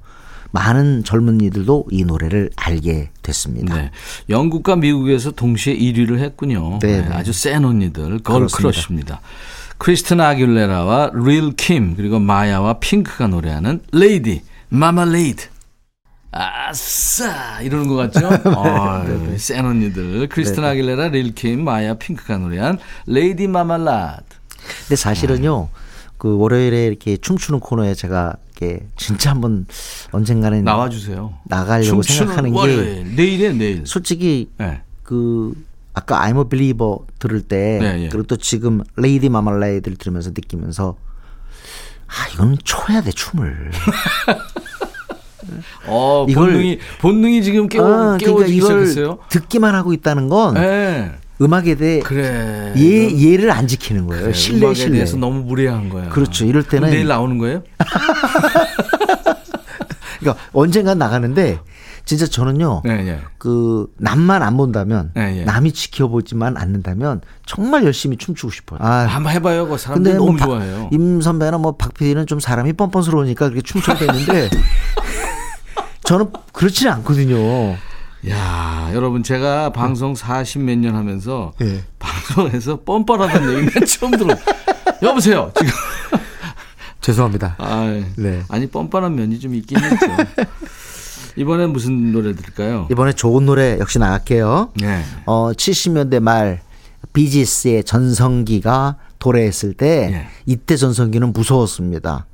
많은 0.51 1.03
젊은이들도 1.05 1.87
이 1.91 2.05
노래를 2.05 2.51
알게 2.55 3.11
됐습니다. 3.23 3.77
네. 3.77 3.91
영국과 4.29 4.77
미국에서 4.77 5.33
동시에 5.33 5.77
1위를 5.77 6.21
했군요. 6.21 6.79
네, 6.81 7.01
네, 7.03 7.09
네. 7.09 7.15
아주 7.15 7.33
센 7.33 7.65
언니들. 7.65 8.21
걸크러쉬입니다. 8.21 9.21
크리스티나 9.89 10.29
아길레라와 10.31 11.11
릴 11.13 11.53
킴 11.57 11.95
그리고 11.95 12.19
마야와 12.19 12.79
핑크가 12.79 13.27
노래하는 13.27 13.81
Lady 13.93 14.41
Marmalade. 14.71 15.49
아싸 16.33 17.61
이러는 17.61 17.87
것 17.89 17.95
같죠? 17.97 18.27
어, 18.49 19.05
센 19.37 19.65
언니들 19.67 20.27
크리스티나 20.31 20.71
아길레라, 20.71 21.09
릴킴, 21.09 21.63
마야, 21.63 21.95
핑크가 21.95 22.39
노래한 22.39 22.79
Lady 23.07 23.47
Marmalade. 23.47 24.25
근데 24.81 24.97
사실은요. 24.97 25.69
그 26.17 26.39
월요일에 26.39 26.87
이렇게 26.87 27.19
춤추는 27.19 27.61
코너에 27.61 27.93
제가 27.95 28.35
이렇게 28.59 28.87
진짜 28.97 29.31
한번 29.33 29.67
언젠가는 30.13 30.65
나와주세요. 30.65 31.35
나가려고 31.45 32.01
생각하는 32.01 32.53
게 32.53 32.57
월요일. 32.59 33.15
내일에 33.15 33.53
내일. 33.53 33.83
솔직히 33.87 34.49
네. 34.57 34.81
그 35.03 35.53
아까 35.95 36.21
I'm 36.23 36.39
a 36.39 36.45
Believer 36.49 36.99
들을 37.19 37.41
때 37.43 37.79
네, 37.81 38.05
예. 38.05 38.09
그리고 38.09 38.27
또 38.27 38.37
지금 38.37 38.83
레이디 38.97 39.29
마말라이드를 39.29 39.97
들으면서 39.97 40.31
느끼면서 40.31 40.97
아 42.07 42.29
이건 42.35 42.57
춰야 42.65 43.01
돼 43.01 43.11
춤을 43.13 43.71
어, 45.87 46.27
이걸- 46.29 46.47
본능이 46.53 46.79
본능이 47.01 47.43
지금 47.43 47.69
깨워 47.69 48.15
아, 48.15 48.17
깨워지기 48.19 48.57
이걸 48.57 48.87
시작했어요. 48.87 49.19
듣기만 49.29 49.75
하고 49.75 49.93
있다는 49.93 50.29
건 50.29 50.55
네. 50.55 51.13
음악에 51.41 51.75
대해 51.77 52.01
그래. 52.01 52.73
예, 52.77 53.11
예를 53.33 53.51
안 53.51 53.67
지키는 53.67 54.07
거예요 54.07 54.23
그래, 54.25 54.33
신뢰 54.33 54.61
음악에 54.67 54.75
신뢰 54.75 54.93
대해서 54.99 55.17
너무 55.17 55.43
무례한 55.43 55.89
거야. 55.91 56.09
그렇죠. 56.09 56.45
이럴 56.45 56.63
때는- 56.65 56.91
내일 56.91 57.07
나오는 57.09 57.39
거예요? 57.39 57.63
그러니까 60.21 60.43
언젠간 60.53 60.97
나가는데 60.99 61.59
진짜 62.05 62.27
저는요 62.27 62.83
네, 62.85 63.03
네. 63.03 63.21
그 63.39 63.87
남만 63.97 64.43
안 64.43 64.57
본다면 64.59 65.11
네, 65.15 65.39
예. 65.41 65.45
남이 65.45 65.73
지켜보지만 65.73 66.57
않는다면 66.59 67.23
정말 67.47 67.85
열심히 67.85 68.17
춤추고 68.19 68.51
싶어요. 68.53 68.79
아, 68.83 69.07
한번 69.07 69.33
해봐요. 69.33 69.67
그 69.69 69.79
사람들이 69.79 70.15
너무 70.15 70.37
박- 70.37 70.45
좋아해요. 70.47 70.91
임 70.93 71.21
선배나 71.23 71.57
뭐박 71.59 71.95
PD는 71.95 72.27
좀 72.27 72.41
사람이 72.41 72.75
뻔뻔스러우니까 72.75 73.49
그렇게 73.49 73.63
춤춰도 73.63 74.07
되는데 74.07 74.51
저는 76.05 76.31
그렇지는 76.53 76.93
않거든요. 76.95 77.77
야, 78.29 78.91
여러분 78.95 79.23
제가 79.23 79.71
방송 79.71 80.15
40몇 80.15 80.79
년 80.79 80.95
하면서 80.97 81.53
예. 81.63 81.83
방송에서 81.99 82.81
뻔뻔하다는 82.83 83.53
얘기는 83.65 83.73
처음 83.87 84.11
들어. 84.13 84.35
여보세요. 85.03 85.51
지금 85.57 85.73
죄송합니다. 87.01 87.55
아, 87.59 88.03
네. 88.17 88.43
아니 88.49 88.67
뻔뻔한 88.67 89.15
면이 89.15 89.39
좀 89.41 89.55
있긴 89.55 89.79
했죠. 89.79 90.07
이번엔 91.37 91.71
무슨 91.71 92.13
노래 92.13 92.35
들을까요? 92.35 92.87
이번에 92.91 93.13
좋은 93.13 93.47
노래 93.47 93.79
역시 93.79 93.99
나갈게요. 93.99 94.71
네. 94.81 95.03
어, 95.27 95.53
70년대 95.53 96.21
말 96.21 96.61
비지스의 97.13 97.85
전성기가 97.85 98.97
도래했을 99.19 99.75
때 99.75 100.11
예. 100.13 100.27
이때 100.47 100.77
전성기는 100.77 101.33
무서웠습니다. 101.33 102.27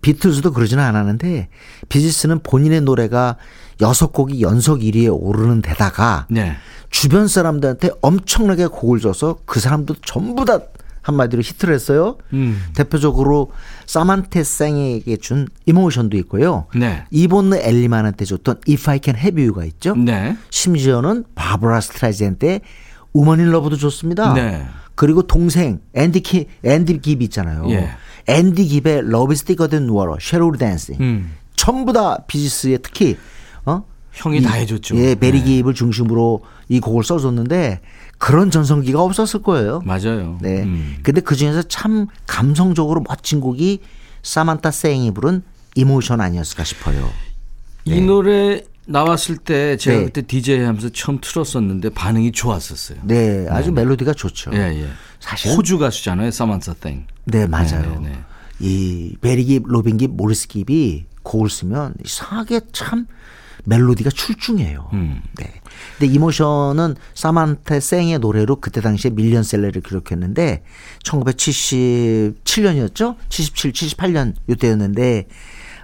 비틀즈도 0.00 0.52
그러지는 0.52 0.84
않았는데 0.84 1.48
비지스는 1.88 2.40
본인의 2.42 2.82
노래가 2.82 3.36
여섯 3.80 4.12
곡이 4.12 4.40
연속 4.42 4.80
1위에 4.80 5.08
오르는 5.12 5.62
데다가 5.62 6.26
네. 6.30 6.56
주변 6.90 7.28
사람들한테 7.28 7.90
엄청나게 8.00 8.68
곡을 8.68 9.00
줘서 9.00 9.38
그 9.44 9.60
사람도 9.60 9.96
전부 10.04 10.44
다 10.44 10.60
한마디로 11.02 11.42
히트를 11.42 11.74
했어요. 11.74 12.16
음. 12.32 12.62
대표적으로 12.74 13.50
사만타 13.88 14.44
생에게 14.44 15.16
준 15.16 15.48
Emotion도 15.64 16.18
있고요. 16.18 16.66
네. 16.74 17.04
이본느 17.10 17.54
엘리만한테 17.54 18.26
줬던 18.26 18.60
If 18.68 18.88
I 18.88 19.00
Can 19.02 19.18
Have 19.18 19.42
You가 19.42 19.64
있죠. 19.64 19.96
네. 19.96 20.36
심지어는 20.50 21.24
바브라 21.34 21.80
스트라이샌드의 21.80 22.60
Woman 23.14 23.40
in 23.40 23.50
Love도 23.50 23.76
좋습니다. 23.76 24.34
네. 24.34 24.66
그리고 24.94 25.22
동생 25.22 25.80
앤디 25.94 26.20
키 26.20 26.48
앤디 26.62 27.00
깁 27.00 27.22
있잖아요. 27.22 27.64
예. 27.70 27.88
앤디 28.26 28.66
깁의 28.66 29.08
Love 29.08 29.34
Is 29.34 29.42
Thicker 29.42 29.68
Than 29.68 29.88
Water, 29.88 30.18
Shadow 30.20 30.58
Dancing 30.58 30.96
음. 31.00 31.32
전부 31.56 31.94
다 31.94 32.18
비지스의 32.26 32.80
특히 32.82 33.16
어 33.64 33.84
형이 34.12 34.42
다 34.42 34.52
해줬죠. 34.52 34.96
예, 34.98 35.14
베리 35.14 35.38
네. 35.38 35.44
깁을 35.44 35.72
중심으로 35.72 36.42
이 36.68 36.78
곡을 36.78 37.04
써줬는데 37.04 37.80
그런 38.18 38.50
전성기가 38.50 39.00
없었을 39.00 39.42
거예요. 39.42 39.80
맞아요. 39.84 40.38
네. 40.42 40.62
음. 40.62 40.98
근데 41.02 41.20
그 41.20 41.36
중에서 41.36 41.62
참 41.62 42.08
감성적으로 42.26 43.02
멋진 43.08 43.40
곡이 43.40 43.80
사만타 44.22 44.72
생이 44.72 45.12
부른 45.12 45.42
Emotion 45.76 46.20
아니었을까 46.20 46.64
싶어요. 46.64 47.08
이 47.84 48.00
노래 48.00 48.62
나왔을 48.86 49.36
때 49.36 49.76
제가 49.76 49.98
네. 49.98 50.04
그때 50.06 50.22
DJ 50.22 50.60
하면서 50.60 50.88
처음 50.88 51.18
틀었었는데 51.20 51.90
반응이 51.90 52.32
좋았었어요. 52.32 52.98
네, 53.04 53.46
아주 53.48 53.70
멜로디가 53.70 54.14
좋죠. 54.14 54.50
예, 54.54 54.82
예. 54.82 54.88
사실 55.20 55.52
호주 55.52 55.78
가수잖아요. 55.78 56.30
사만사 56.30 56.74
생. 56.74 57.06
네, 57.24 57.46
맞아요. 57.46 58.00
네, 58.00 58.08
네, 58.08 58.08
네. 58.08 58.18
이 58.60 59.16
베리 59.20 59.44
깁, 59.44 59.62
로빈 59.66 59.98
깁, 59.98 60.10
모리스 60.10 60.48
깁이 60.48 61.04
곡을 61.22 61.50
쓰면 61.50 61.94
이상하게 62.04 62.62
참 62.72 63.06
멜로디가 63.64 64.10
출중해요. 64.10 64.90
음. 64.92 65.20
네. 65.36 65.52
근데 65.98 66.12
Emotion은 66.12 66.96
사만타 67.14 67.80
생의 67.80 68.18
노래로 68.18 68.56
그때 68.56 68.80
당시에 68.80 69.10
밀리언셀러를 69.10 69.82
기록했는데 69.82 70.62
1977년이었죠? 71.04 73.16
77, 73.28 73.72
78년 73.72 74.34
요때였는데 74.48 75.26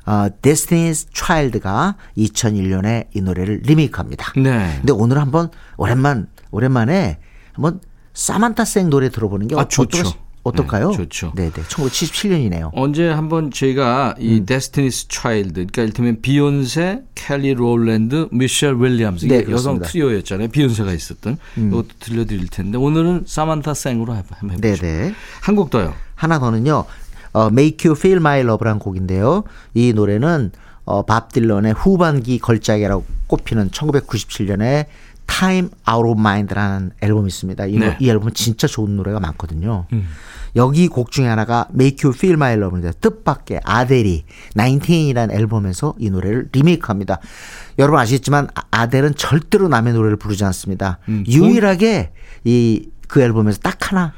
어, 0.06 0.28
데스티니스 0.42 1.06
차일드가 1.12 1.96
2001년에 2.18 3.06
이 3.14 3.20
노래를 3.22 3.60
리메이크합니다. 3.64 4.32
네. 4.36 4.74
근데 4.78 4.92
오늘 4.92 5.18
한번 5.18 5.50
오랜만 5.76 6.28
오랜만에 6.50 7.18
한번 7.52 7.80
사만타 8.12 8.64
생 8.64 8.90
노래 8.90 9.08
들어보는 9.08 9.48
게 9.48 9.56
아, 9.56 9.60
어- 9.60 9.68
좋죠. 9.68 10.02
어떨까- 10.44 10.76
어떨까요? 10.76 10.90
네, 10.90 10.96
좋죠. 10.96 11.32
네, 11.34 11.50
네. 11.50 11.62
1977년이네요. 11.62 12.70
언제 12.74 13.08
한번 13.08 13.50
저희가 13.50 14.14
이 14.18 14.38
음. 14.40 14.46
데스티니스 14.46 15.08
차일드, 15.08 15.52
그러니까 15.54 15.82
이를테면 15.82 16.20
비욘세, 16.20 17.02
켈리 17.14 17.54
롤랜드, 17.54 18.28
미셸 18.30 18.76
윌리엄스 18.80 19.24
이게 19.26 19.44
네, 19.44 19.50
여성. 19.50 19.76
음. 19.76 19.82
트리오였잖아요. 19.82 20.48
비욘세가 20.48 20.92
있었던 20.92 21.38
이것도 21.56 21.88
들려드릴 21.98 22.48
텐데 22.48 22.76
오늘은 22.78 23.24
사만타 23.26 23.74
생으로 23.74 24.12
한번 24.12 24.50
해보죠. 24.50 24.60
네, 24.60 24.74
네. 24.76 25.14
한 25.40 25.56
곡 25.56 25.70
더요. 25.70 25.94
하나 26.14 26.38
더는요. 26.38 26.84
어, 27.32 27.46
Make 27.48 27.88
You 27.88 27.98
Feel 27.98 28.18
My 28.18 28.40
Love라는 28.40 28.78
곡인데요. 28.78 29.44
이 29.74 29.92
노래는 29.92 30.52
어, 30.84 31.02
밥 31.02 31.32
딜런의 31.32 31.72
후반기 31.72 32.38
걸작이라고 32.38 33.04
꼽히는 33.28 33.70
1997년에 33.70 34.84
Time 35.26 35.70
Out 35.90 36.06
of 36.10 36.20
Mind라는 36.20 36.90
앨범이 37.00 37.28
있습니다. 37.28 37.64
이, 37.66 37.78
노- 37.78 37.86
네. 37.86 37.96
이 37.98 38.10
앨범은 38.10 38.34
진짜 38.34 38.66
좋은 38.66 38.94
노래가 38.96 39.18
많거든요. 39.20 39.86
음. 39.94 40.06
여기 40.56 40.88
곡 40.88 41.10
중에 41.10 41.26
하나가 41.26 41.66
Make 41.74 41.98
You 42.08 42.14
Feel 42.16 42.34
My 42.34 42.54
Love인데 42.54 42.92
뜻밖의 43.00 43.60
아델이 43.64 44.24
19이라는 44.56 45.32
앨범에서 45.32 45.94
이 45.98 46.10
노래를 46.10 46.48
리메이크합니다. 46.52 47.18
여러분 47.78 47.98
아시겠지만 48.00 48.48
아- 48.54 48.62
아델은 48.70 49.14
절대로 49.16 49.68
남의 49.68 49.92
노래를 49.94 50.16
부르지 50.16 50.44
않습니다. 50.44 50.98
음, 51.08 51.24
유일하게 51.26 52.12
이 52.44 52.88
그 53.06 53.20
앨범에서 53.20 53.58
딱 53.62 53.76
하나 53.92 54.12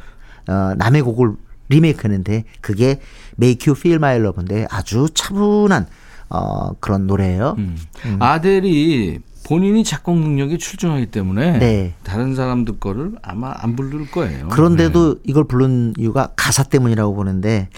어, 0.49 0.75
남의 0.79 1.03
곡을 1.03 1.33
리메이크했는데 1.69 2.45
그게 2.61 3.01
Make 3.39 3.69
You 3.69 3.77
Feel 3.79 3.97
My 3.97 4.17
Love인데 4.21 4.67
아주 4.71 5.09
차분한 5.13 5.87
어, 6.31 6.73
그런 6.81 7.07
노래예요. 7.07 7.57
음. 7.59 7.77
아델이 8.21 9.19
본인이 9.47 9.85
작곡 9.85 10.19
능력이 10.19 10.59
출중하기 10.59 11.07
때문에 11.07 11.59
네. 11.61 11.95
다른 12.03 12.35
사람들 12.35 12.81
거를 12.81 13.13
아마 13.23 13.55
안 13.57 13.77
부를 13.77 14.11
거예요. 14.11 14.49
그런데도 14.49 15.21
이걸 15.23 15.45
부른 15.45 15.95
이유가 15.97 16.33
가사 16.35 16.65
때문이라고 16.65 17.15
보는데 17.15 17.69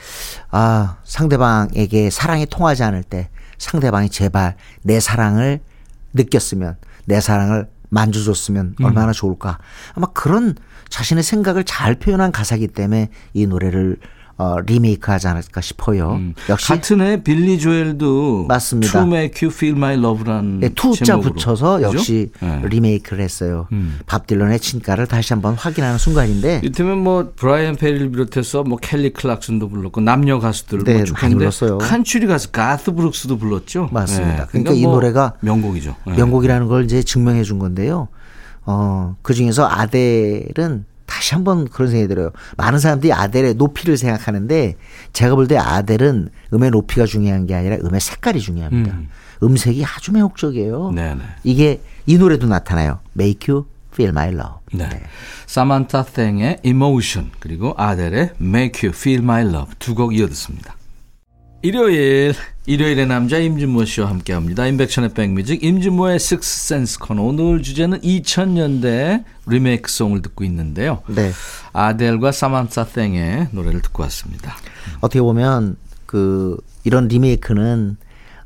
아 0.50 0.96
상대방에게 1.04 2.08
사랑이 2.08 2.46
통하지 2.46 2.84
않을 2.84 3.02
때 3.02 3.28
상대방이 3.58 4.08
제발 4.08 4.56
내 4.82 4.98
사랑을 4.98 5.60
느꼈으면 6.14 6.76
내 7.04 7.20
사랑을 7.20 7.68
만져줬으면 7.90 8.76
얼마나 8.82 9.12
좋을까 9.12 9.58
아마 9.92 10.06
그런 10.14 10.54
자신의 10.88 11.22
생각을 11.22 11.64
잘 11.64 11.96
표현한 11.96 12.32
가사이기 12.32 12.68
때문에 12.68 13.10
이 13.34 13.46
노래를 13.46 13.98
어, 14.38 14.60
리메이크하지 14.60 15.26
않을까 15.26 15.60
싶어요. 15.60 16.12
음. 16.12 16.34
역시 16.48 16.68
같은 16.68 17.00
해 17.00 17.22
빌리 17.24 17.58
조엘도 17.58 18.46
맞습니다. 18.46 18.92
To 18.92 19.02
Make 19.02 19.44
You 19.46 19.52
Feel 19.52 19.76
My 19.76 19.96
Love라는 19.96 20.60
네, 20.60 20.68
투자 20.76 21.04
제목으로. 21.04 21.34
붙여서 21.34 21.78
그죠? 21.78 21.88
역시 21.88 22.30
네. 22.40 22.62
리메이크를 22.64 23.22
했어요. 23.22 23.66
음. 23.72 23.98
밥 24.06 24.28
딜런의 24.28 24.60
친가를 24.60 25.08
다시 25.08 25.32
한번 25.32 25.54
확인하는 25.54 25.98
순간인데 25.98 26.60
이때면 26.62 26.98
뭐 27.02 27.32
브라이언 27.34 27.76
페리를 27.76 28.12
비롯해서 28.12 28.62
뭐 28.62 28.78
켈리 28.80 29.12
클락슨도 29.12 29.68
불렀고 29.68 30.00
남녀 30.00 30.38
가수들 30.38 30.84
네, 30.84 30.98
뭐쭉 30.98 31.16
많이 31.20 31.34
불렀어요. 31.34 31.78
칸츄리 31.78 32.28
가수 32.28 32.52
가스 32.52 32.92
브룩스도 32.92 33.38
불렀죠. 33.38 33.88
맞습니다. 33.90 34.36
네, 34.36 34.46
그러니까 34.50 34.72
이뭐 34.72 34.92
노래가 34.94 35.32
명곡이죠. 35.40 35.96
네. 36.06 36.14
명곡이라는 36.14 36.68
걸 36.68 36.84
이제 36.84 37.02
증명해 37.02 37.42
준 37.42 37.58
건데요. 37.58 38.06
어, 38.66 39.16
그 39.22 39.34
중에서 39.34 39.66
아델은 39.66 40.84
다시 41.08 41.34
한번 41.34 41.66
그런 41.68 41.90
생각이 41.90 42.08
들어요. 42.08 42.30
많은 42.58 42.78
사람들이 42.78 43.12
아델의 43.12 43.54
높이를 43.54 43.96
생각하는데 43.96 44.76
제가 45.14 45.34
볼 45.34 45.48
때 45.48 45.56
아델은 45.56 46.28
음의 46.52 46.70
높이가 46.70 47.06
중요한 47.06 47.46
게 47.46 47.54
아니라 47.54 47.76
음의 47.82 48.00
색깔이 48.00 48.38
중요합니다. 48.40 48.92
음. 48.94 49.08
음. 49.42 49.56
색이 49.56 49.84
아주 49.84 50.12
매혹적이에요. 50.12 50.92
네네. 50.92 51.20
이게 51.44 51.80
이 52.06 52.18
노래도 52.18 52.46
나타나요. 52.46 53.00
Make 53.18 53.52
you 53.52 53.64
Feel 53.92 54.10
My 54.10 54.28
Love. 54.28 54.58
네. 54.72 54.88
사만타 55.46 56.04
땡의 56.04 56.58
Emotion 56.62 57.30
그리고 57.40 57.74
아델의 57.78 58.32
Make 58.40 58.86
You 58.88 58.96
Feel 58.96 59.22
My 59.22 59.42
Love 59.46 59.72
두 59.78 59.94
곡 59.94 60.14
이어 60.14 60.28
듣습니다. 60.28 60.76
일요일 61.60 62.34
일요일의 62.66 63.06
남자 63.06 63.38
임진모 63.38 63.84
씨와 63.84 64.08
함께합니다. 64.10 64.66
인백션의 64.66 65.10
백뮤직 65.14 65.64
임진모의 65.64 66.16
Six 66.16 66.66
Sense 66.66 66.98
코너 67.00 67.22
오늘 67.22 67.62
주제는 67.62 68.00
2000년대 68.00 69.24
리메이크송을 69.46 70.22
듣고 70.22 70.44
있는데요. 70.44 71.02
네. 71.08 71.32
아델과 71.72 72.30
사만타 72.30 72.84
땡의 72.86 73.48
노래를 73.50 73.82
듣고 73.82 74.04
왔습니다. 74.04 74.54
어떻게 75.00 75.20
보면 75.20 75.76
그 76.06 76.56
이런 76.84 77.08
리메이크는 77.08 77.96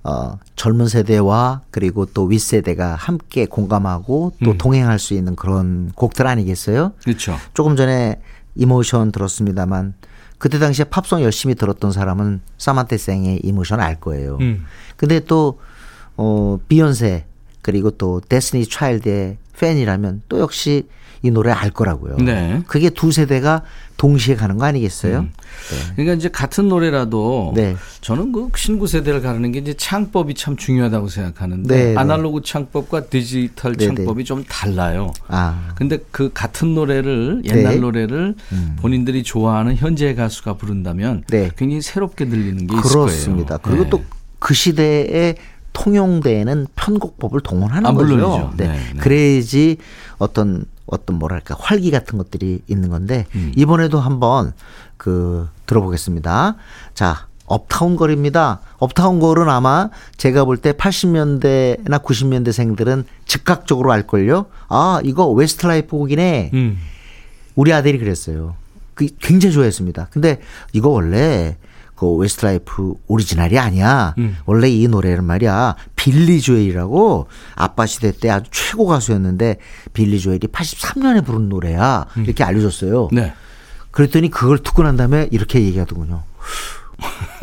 어, 0.05 0.39
젊은 0.57 0.89
세대와 0.89 1.63
그리고 1.71 2.07
또 2.07 2.25
윗세대가 2.25 2.95
함께 2.95 3.45
공감하고 3.47 4.33
또 4.43 4.57
동행할 4.57 4.99
수 4.99 5.15
있는 5.15 5.37
그런 5.37 5.93
곡들 5.95 6.27
아니겠어요? 6.27 6.93
그렇죠. 7.05 7.37
조금 7.55 7.77
전에 7.77 8.21
Emotion 8.57 9.13
들었습니다만 9.13 9.95
그때 10.43 10.59
당시에 10.59 10.87
팝송 10.87 11.23
열심히 11.23 11.55
들었던 11.55 11.93
사람은 11.93 12.41
사만타 12.59 12.97
생의 12.97 13.39
Emotion 13.45 13.79
알 13.79 14.01
거예요. 14.01 14.39
음. 14.41 14.65
근데 14.97 15.21
또 15.21 15.61
어, 16.17 16.59
비욘세 16.67 17.27
그리고 17.63 17.93
또 17.93 18.21
데스티니스 18.21 18.67
차일드의 18.67 19.37
팬이라면 19.57 20.23
또 20.29 20.41
역시 20.41 20.89
이 21.23 21.31
노래 21.31 21.53
알 21.53 21.71
거라고요. 21.71 22.17
네. 22.17 22.63
그게 22.67 22.91
두 22.91 23.13
세대가 23.13 23.63
동시에 23.97 24.35
가는 24.35 24.59
거 24.59 24.65
아니겠어요? 24.65 25.27
그러니까 25.95 26.15
이제 26.15 26.29
같은 26.29 26.69
노래라도 26.69 27.53
네. 27.55 27.77
저는 28.01 28.33
그 28.33 28.49
신구 28.57 28.89
세대를 28.89 29.23
가르는 29.23 29.53
게 29.53 29.61
이제 29.61 29.75
창법이 29.75 30.35
참 30.35 30.57
중요하다고 30.57 31.07
생각하는데 31.09 31.75
네, 31.75 31.85
네. 31.93 31.97
아날로그 31.97 32.43
창법과 32.43 33.05
디지털 33.07 33.77
네, 33.77 33.87
네. 33.87 33.95
창법이 33.95 34.25
좀 34.25 34.45
달라요. 34.49 35.13
아, 35.29 35.73
근데 35.77 35.99
그 36.11 36.33
같은 36.33 36.75
노래를 36.75 37.43
옛날 37.45 37.75
네. 37.75 37.77
음. 37.77 37.81
노래를 37.81 38.35
본인들이 38.81 39.23
좋아하는 39.23 39.77
현재 39.77 40.15
가수가 40.17 40.55
부른다면 40.55 41.23
네. 41.29 41.51
굉장히 41.57 41.83
새롭게 41.83 42.29
들리는 42.29 42.67
게 42.67 42.77
있을 42.77 42.83
그렇습니다. 42.91 43.59
거예요. 43.59 43.79
그리고 43.79 43.97
네. 43.97 44.05
또 44.41 44.48
그 44.48 44.55
시대에 44.55 45.37
통용되는 45.73 46.67
편곡법을 46.77 47.41
동원하는 47.41 47.87
아, 47.87 47.93
거죠. 47.93 48.53
네. 48.57 48.67
네, 48.67 48.73
네. 48.95 48.99
그래야지 49.01 49.79
어떤 50.19 50.65
어떤 50.87 51.19
뭐랄까 51.19 51.57
활기 51.59 51.91
같은 51.91 52.19
것들이 52.19 52.61
있는 52.67 52.91
건데 52.91 53.27
음. 53.35 53.53
이번에도 53.57 54.01
한번 54.01 54.53
그 54.97 55.49
들어보겠습니다. 55.67 56.57
자. 56.95 57.27
Uptown 57.45 57.97
Girl입니다. 57.97 58.61
Uptown 58.79 59.21
Girl은 59.21 59.49
아마 59.51 59.91
제가 60.17 60.45
볼 60.47 60.57
때 60.57 60.73
80년대나 60.73 62.03
90년대 62.03 62.51
생들은 62.51 63.05
즉각적으로 63.27 63.93
알걸요. 63.93 64.47
아, 64.69 65.01
이거 65.05 65.29
웨스트라이프 65.29 65.95
곡이네. 65.95 66.51
음. 66.55 66.79
우리 67.55 67.73
아들이 67.75 67.99
그랬어요. 67.99 68.55
그 68.95 69.07
굉장히 69.21 69.53
좋아했습니다. 69.55 70.09
근데 70.11 70.41
이거 70.73 70.89
원래 70.89 71.57
그 72.03 72.13
웨스트라이프 72.17 72.95
오리지널이 73.07 73.57
아니야. 73.61 74.15
음. 74.19 74.37
원래 74.45 74.69
이 74.69 74.89
노래는 74.89 75.23
말이야. 75.23 75.77
빌리 75.95 76.41
조엘이라고 76.41 77.29
아빠 77.55 77.87
시대 77.87 78.11
때 78.11 78.29
아주 78.29 78.51
최고 78.51 78.87
가수였는데 78.87 79.59
빌리 79.93 80.19
조엘이 80.19 80.41
83년에 80.49 81.25
부른 81.25 81.49
노래야. 81.49 82.07
이렇게 82.17 82.43
알려줬어요. 82.43 83.09
네. 83.13 83.33
그랬더니 83.93 84.31
그걸 84.31 84.59
듣고 84.59 84.83
난 84.83 84.97
다음에 84.97 85.29
이렇게 85.31 85.63
얘기하더군요. 85.63 86.25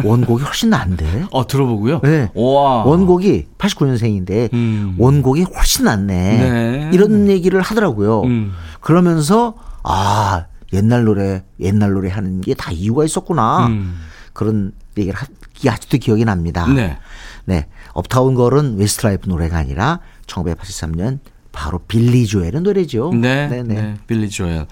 원곡이 0.03 0.43
훨씬 0.43 0.71
낫네. 0.71 1.25
어 1.31 1.45
들어보고요. 1.47 2.01
네. 2.01 2.29
와. 2.33 2.83
원곡이 2.83 3.47
89년생인데 3.57 4.51
음. 4.53 4.95
원곡이 4.97 5.43
훨씬 5.43 5.85
낫네. 5.85 6.13
네. 6.37 6.89
이런 6.93 7.29
얘기를 7.29 7.61
하더라고요. 7.61 8.23
음. 8.23 8.51
그러면서 8.81 9.55
아 9.83 10.45
옛날 10.73 11.05
노래 11.05 11.43
옛날 11.61 11.91
노래 11.93 12.09
하는 12.09 12.41
게 12.41 12.53
다 12.55 12.71
이유가 12.71 13.05
있었구나. 13.05 13.67
음. 13.67 13.95
그런 14.33 14.71
얘기를 14.97 15.17
하, 15.19 15.25
기- 15.53 15.69
아직도 15.69 15.97
기억이 15.97 16.25
납니다. 16.25 16.67
네. 16.67 16.97
네. 17.45 17.67
Uptown 17.93 18.35
Girl은 18.35 18.77
웨스트라이프 18.77 19.27
노래가 19.29 19.57
아니라 19.57 19.99
1983년 20.27 21.19
바로 21.51 21.79
빌리 21.79 22.25
조엘의 22.27 22.61
노래죠. 22.61 23.11
네, 23.13 23.47
네, 23.47 23.63
네, 23.63 23.73
네. 23.81 23.95
빌리 24.07 24.29
조엘. 24.29 24.67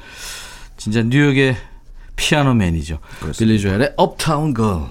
진짜 0.77 1.01
뉴욕의 1.01 1.55
Piano 2.15 2.48
Man이죠. 2.48 2.99
빌리 3.37 3.59
조엘의 3.59 3.93
Uptown 3.97 4.53
Girl. 4.53 4.85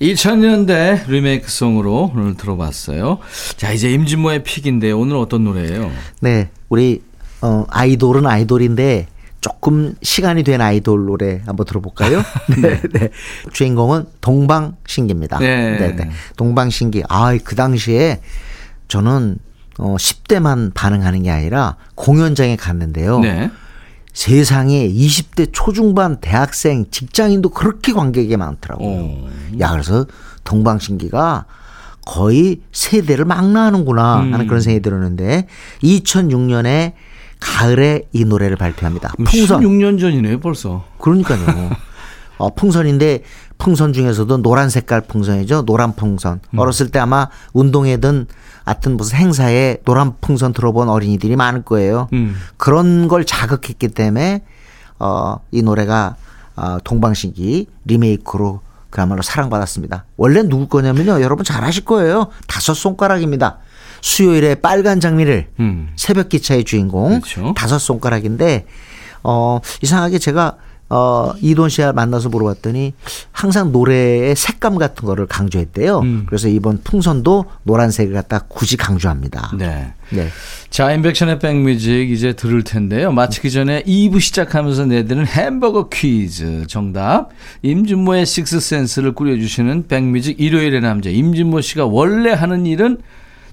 2000년대 0.00 1.06
리메이크 1.08 1.48
송으로 1.48 2.12
오늘 2.14 2.34
들어봤어요. 2.36 3.18
자, 3.56 3.72
이제 3.72 3.90
임진모의 3.92 4.42
픽인데 4.42 4.90
오늘 4.92 5.16
어떤 5.16 5.44
노래예요? 5.44 5.92
네, 6.20 6.50
우리 6.68 7.02
어, 7.40 7.64
아이돌은 7.68 8.26
아이돌인데 8.26 9.06
조금 9.42 9.96
시간이 10.02 10.44
된 10.44 10.60
아이돌 10.60 11.04
노래 11.04 11.42
한번 11.44 11.66
들어볼까요? 11.66 12.22
네, 12.62 12.80
네. 12.80 13.10
주인공은 13.52 14.06
동방신기입니다. 14.20 15.40
네. 15.40 15.94
네. 15.94 16.10
동방신기. 16.36 17.02
아, 17.08 17.36
그 17.44 17.56
당시에 17.56 18.22
저는 18.88 19.38
어, 19.78 19.96
10대만 19.96 20.72
반응하는 20.72 21.24
게 21.24 21.30
아니라 21.30 21.76
공연장에 21.96 22.56
갔는데요. 22.56 23.18
네. 23.18 23.50
세상에 24.12 24.88
20대 24.88 25.48
초중반 25.52 26.20
대학생 26.20 26.86
직장인도 26.90 27.48
그렇게 27.48 27.92
관객이 27.92 28.36
많더라고요. 28.36 28.88
오. 28.88 29.28
야, 29.58 29.70
그래서 29.72 30.06
동방신기가 30.44 31.46
거의 32.04 32.60
세대를 32.72 33.24
망라하는구나 33.24 34.18
하는 34.18 34.46
그런 34.46 34.60
생각이 34.60 34.82
들었는데 34.82 35.46
2006년에 35.82 36.92
가을에 37.42 38.08
이 38.12 38.24
노래를 38.24 38.56
발표합니다. 38.56 39.12
풍선. 39.24 39.60
16년 39.60 40.00
전이네요, 40.00 40.40
벌써. 40.40 40.84
그러니까요. 40.98 41.40
어, 42.38 42.54
풍선인데 42.54 43.22
풍선 43.58 43.92
중에서도 43.92 44.42
노란 44.42 44.70
색깔 44.70 45.00
풍선이죠. 45.02 45.64
노란 45.64 45.94
풍선. 45.94 46.40
어렸을 46.56 46.90
때 46.90 46.98
아마 46.98 47.28
운동회든 47.52 48.26
하여튼 48.64 48.96
무슨 48.96 49.18
행사에 49.18 49.78
노란 49.84 50.14
풍선 50.20 50.52
들어본 50.52 50.88
어린이들이 50.88 51.36
많을 51.36 51.62
거예요. 51.62 52.08
음. 52.12 52.36
그런 52.56 53.08
걸 53.08 53.24
자극했기 53.24 53.88
때문에 53.88 54.42
어, 54.98 55.36
이 55.50 55.62
노래가 55.62 56.16
어, 56.56 56.78
동방신기 56.82 57.66
리메이크로 57.84 58.60
그야말로 58.90 59.22
사랑받았습니다. 59.22 60.04
원래 60.16 60.42
누구 60.42 60.68
거냐면요. 60.68 61.22
여러분 61.22 61.44
잘 61.44 61.64
아실 61.64 61.84
거예요. 61.84 62.28
다섯 62.46 62.74
손가락입니다. 62.74 63.58
수요일에 64.02 64.56
빨간 64.56 65.00
장미를 65.00 65.46
음. 65.60 65.88
새벽 65.96 66.28
기차의 66.28 66.64
주인공 66.64 67.20
그렇죠. 67.20 67.54
다섯 67.56 67.78
손가락인데 67.78 68.66
어 69.22 69.60
이상하게 69.80 70.18
제가 70.18 70.56
어 70.90 71.32
이돈 71.40 71.70
씨와 71.70 71.92
만나서 71.94 72.28
물어봤더니 72.28 72.92
항상 73.30 73.72
노래의 73.72 74.36
색감 74.36 74.76
같은 74.76 75.06
거를 75.06 75.26
강조했대요. 75.26 76.00
음. 76.00 76.24
그래서 76.26 76.48
이번 76.48 76.82
풍선도 76.84 77.46
노란색을 77.62 78.12
갖다 78.12 78.40
굳이 78.40 78.76
강조합니다. 78.76 79.52
네. 79.56 79.94
네. 80.10 80.28
자, 80.68 80.92
인백션의 80.92 81.38
백뮤직 81.38 82.10
이제 82.10 82.34
들을 82.34 82.62
텐데요. 82.62 83.10
마치기 83.10 83.50
전에 83.50 83.82
2부 83.84 84.20
시작하면서 84.20 84.84
내드리는 84.84 85.26
햄버거 85.26 85.88
퀴즈 85.88 86.66
정답. 86.66 87.30
임진모의 87.62 88.26
식스센스를 88.26 89.12
꾸려주시는 89.12 89.86
백뮤직 89.88 90.38
일요일의 90.38 90.82
남자 90.82 91.08
임진모 91.08 91.62
씨가 91.62 91.86
원래 91.86 92.32
하는 92.32 92.66
일은 92.66 92.98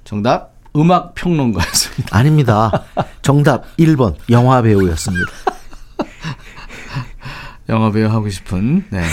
정답 0.03 0.53
음악 0.75 1.15
평론가였습니다. 1.15 2.15
아닙니다. 2.17 2.83
정답 3.21 3.75
1번 3.77 4.15
영화 4.29 4.61
배우였습니다. 4.61 5.31
영화 7.69 7.91
배우 7.91 8.09
하고 8.09 8.29
싶은 8.29 8.85
네. 8.89 9.03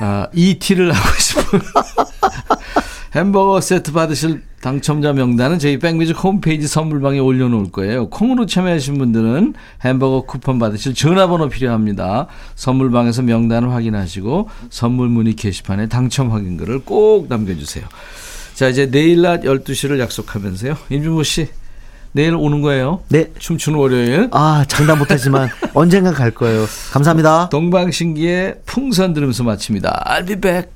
아, 0.00 0.26
ET를 0.32 0.92
하고 0.92 1.18
싶은 1.18 1.60
햄버거 3.14 3.60
세트 3.60 3.92
받으실 3.92 4.42
당첨자 4.60 5.12
명단은 5.12 5.58
저희 5.58 5.78
백뮤직 5.78 6.22
홈페이지 6.22 6.66
선물방에 6.68 7.18
올려놓을 7.18 7.70
거예요. 7.72 8.08
콩으로 8.10 8.46
참여하신 8.46 8.98
분들은 8.98 9.54
햄버거 9.82 10.22
쿠폰 10.22 10.58
받으실 10.58 10.94
전화번호 10.94 11.48
필요합니다. 11.48 12.26
선물방에서 12.54 13.22
명단을 13.22 13.72
확인하시고 13.72 14.48
선물 14.70 15.08
문의 15.08 15.34
게시판에 15.34 15.88
당첨 15.88 16.30
확인글을 16.32 16.80
꼭 16.84 17.26
남겨주세요. 17.28 17.86
자 18.58 18.66
이제 18.66 18.90
내일 18.90 19.22
낮 19.22 19.42
12시를 19.42 20.00
약속하면서요. 20.00 20.76
임준모 20.90 21.22
씨 21.22 21.46
내일 22.10 22.34
오는 22.34 22.60
거예요. 22.60 23.04
네. 23.08 23.30
춤추는 23.38 23.78
월요일. 23.78 24.30
아 24.32 24.64
장담 24.66 24.98
못하지만 24.98 25.48
언젠가 25.74 26.10
갈 26.10 26.32
거예요. 26.32 26.66
감사합니다. 26.90 27.50
동방신기의 27.50 28.62
풍선 28.66 29.14
들으면서 29.14 29.44
마칩니다. 29.44 30.04
I'll 30.08 30.26
be 30.26 30.34
back. 30.34 30.70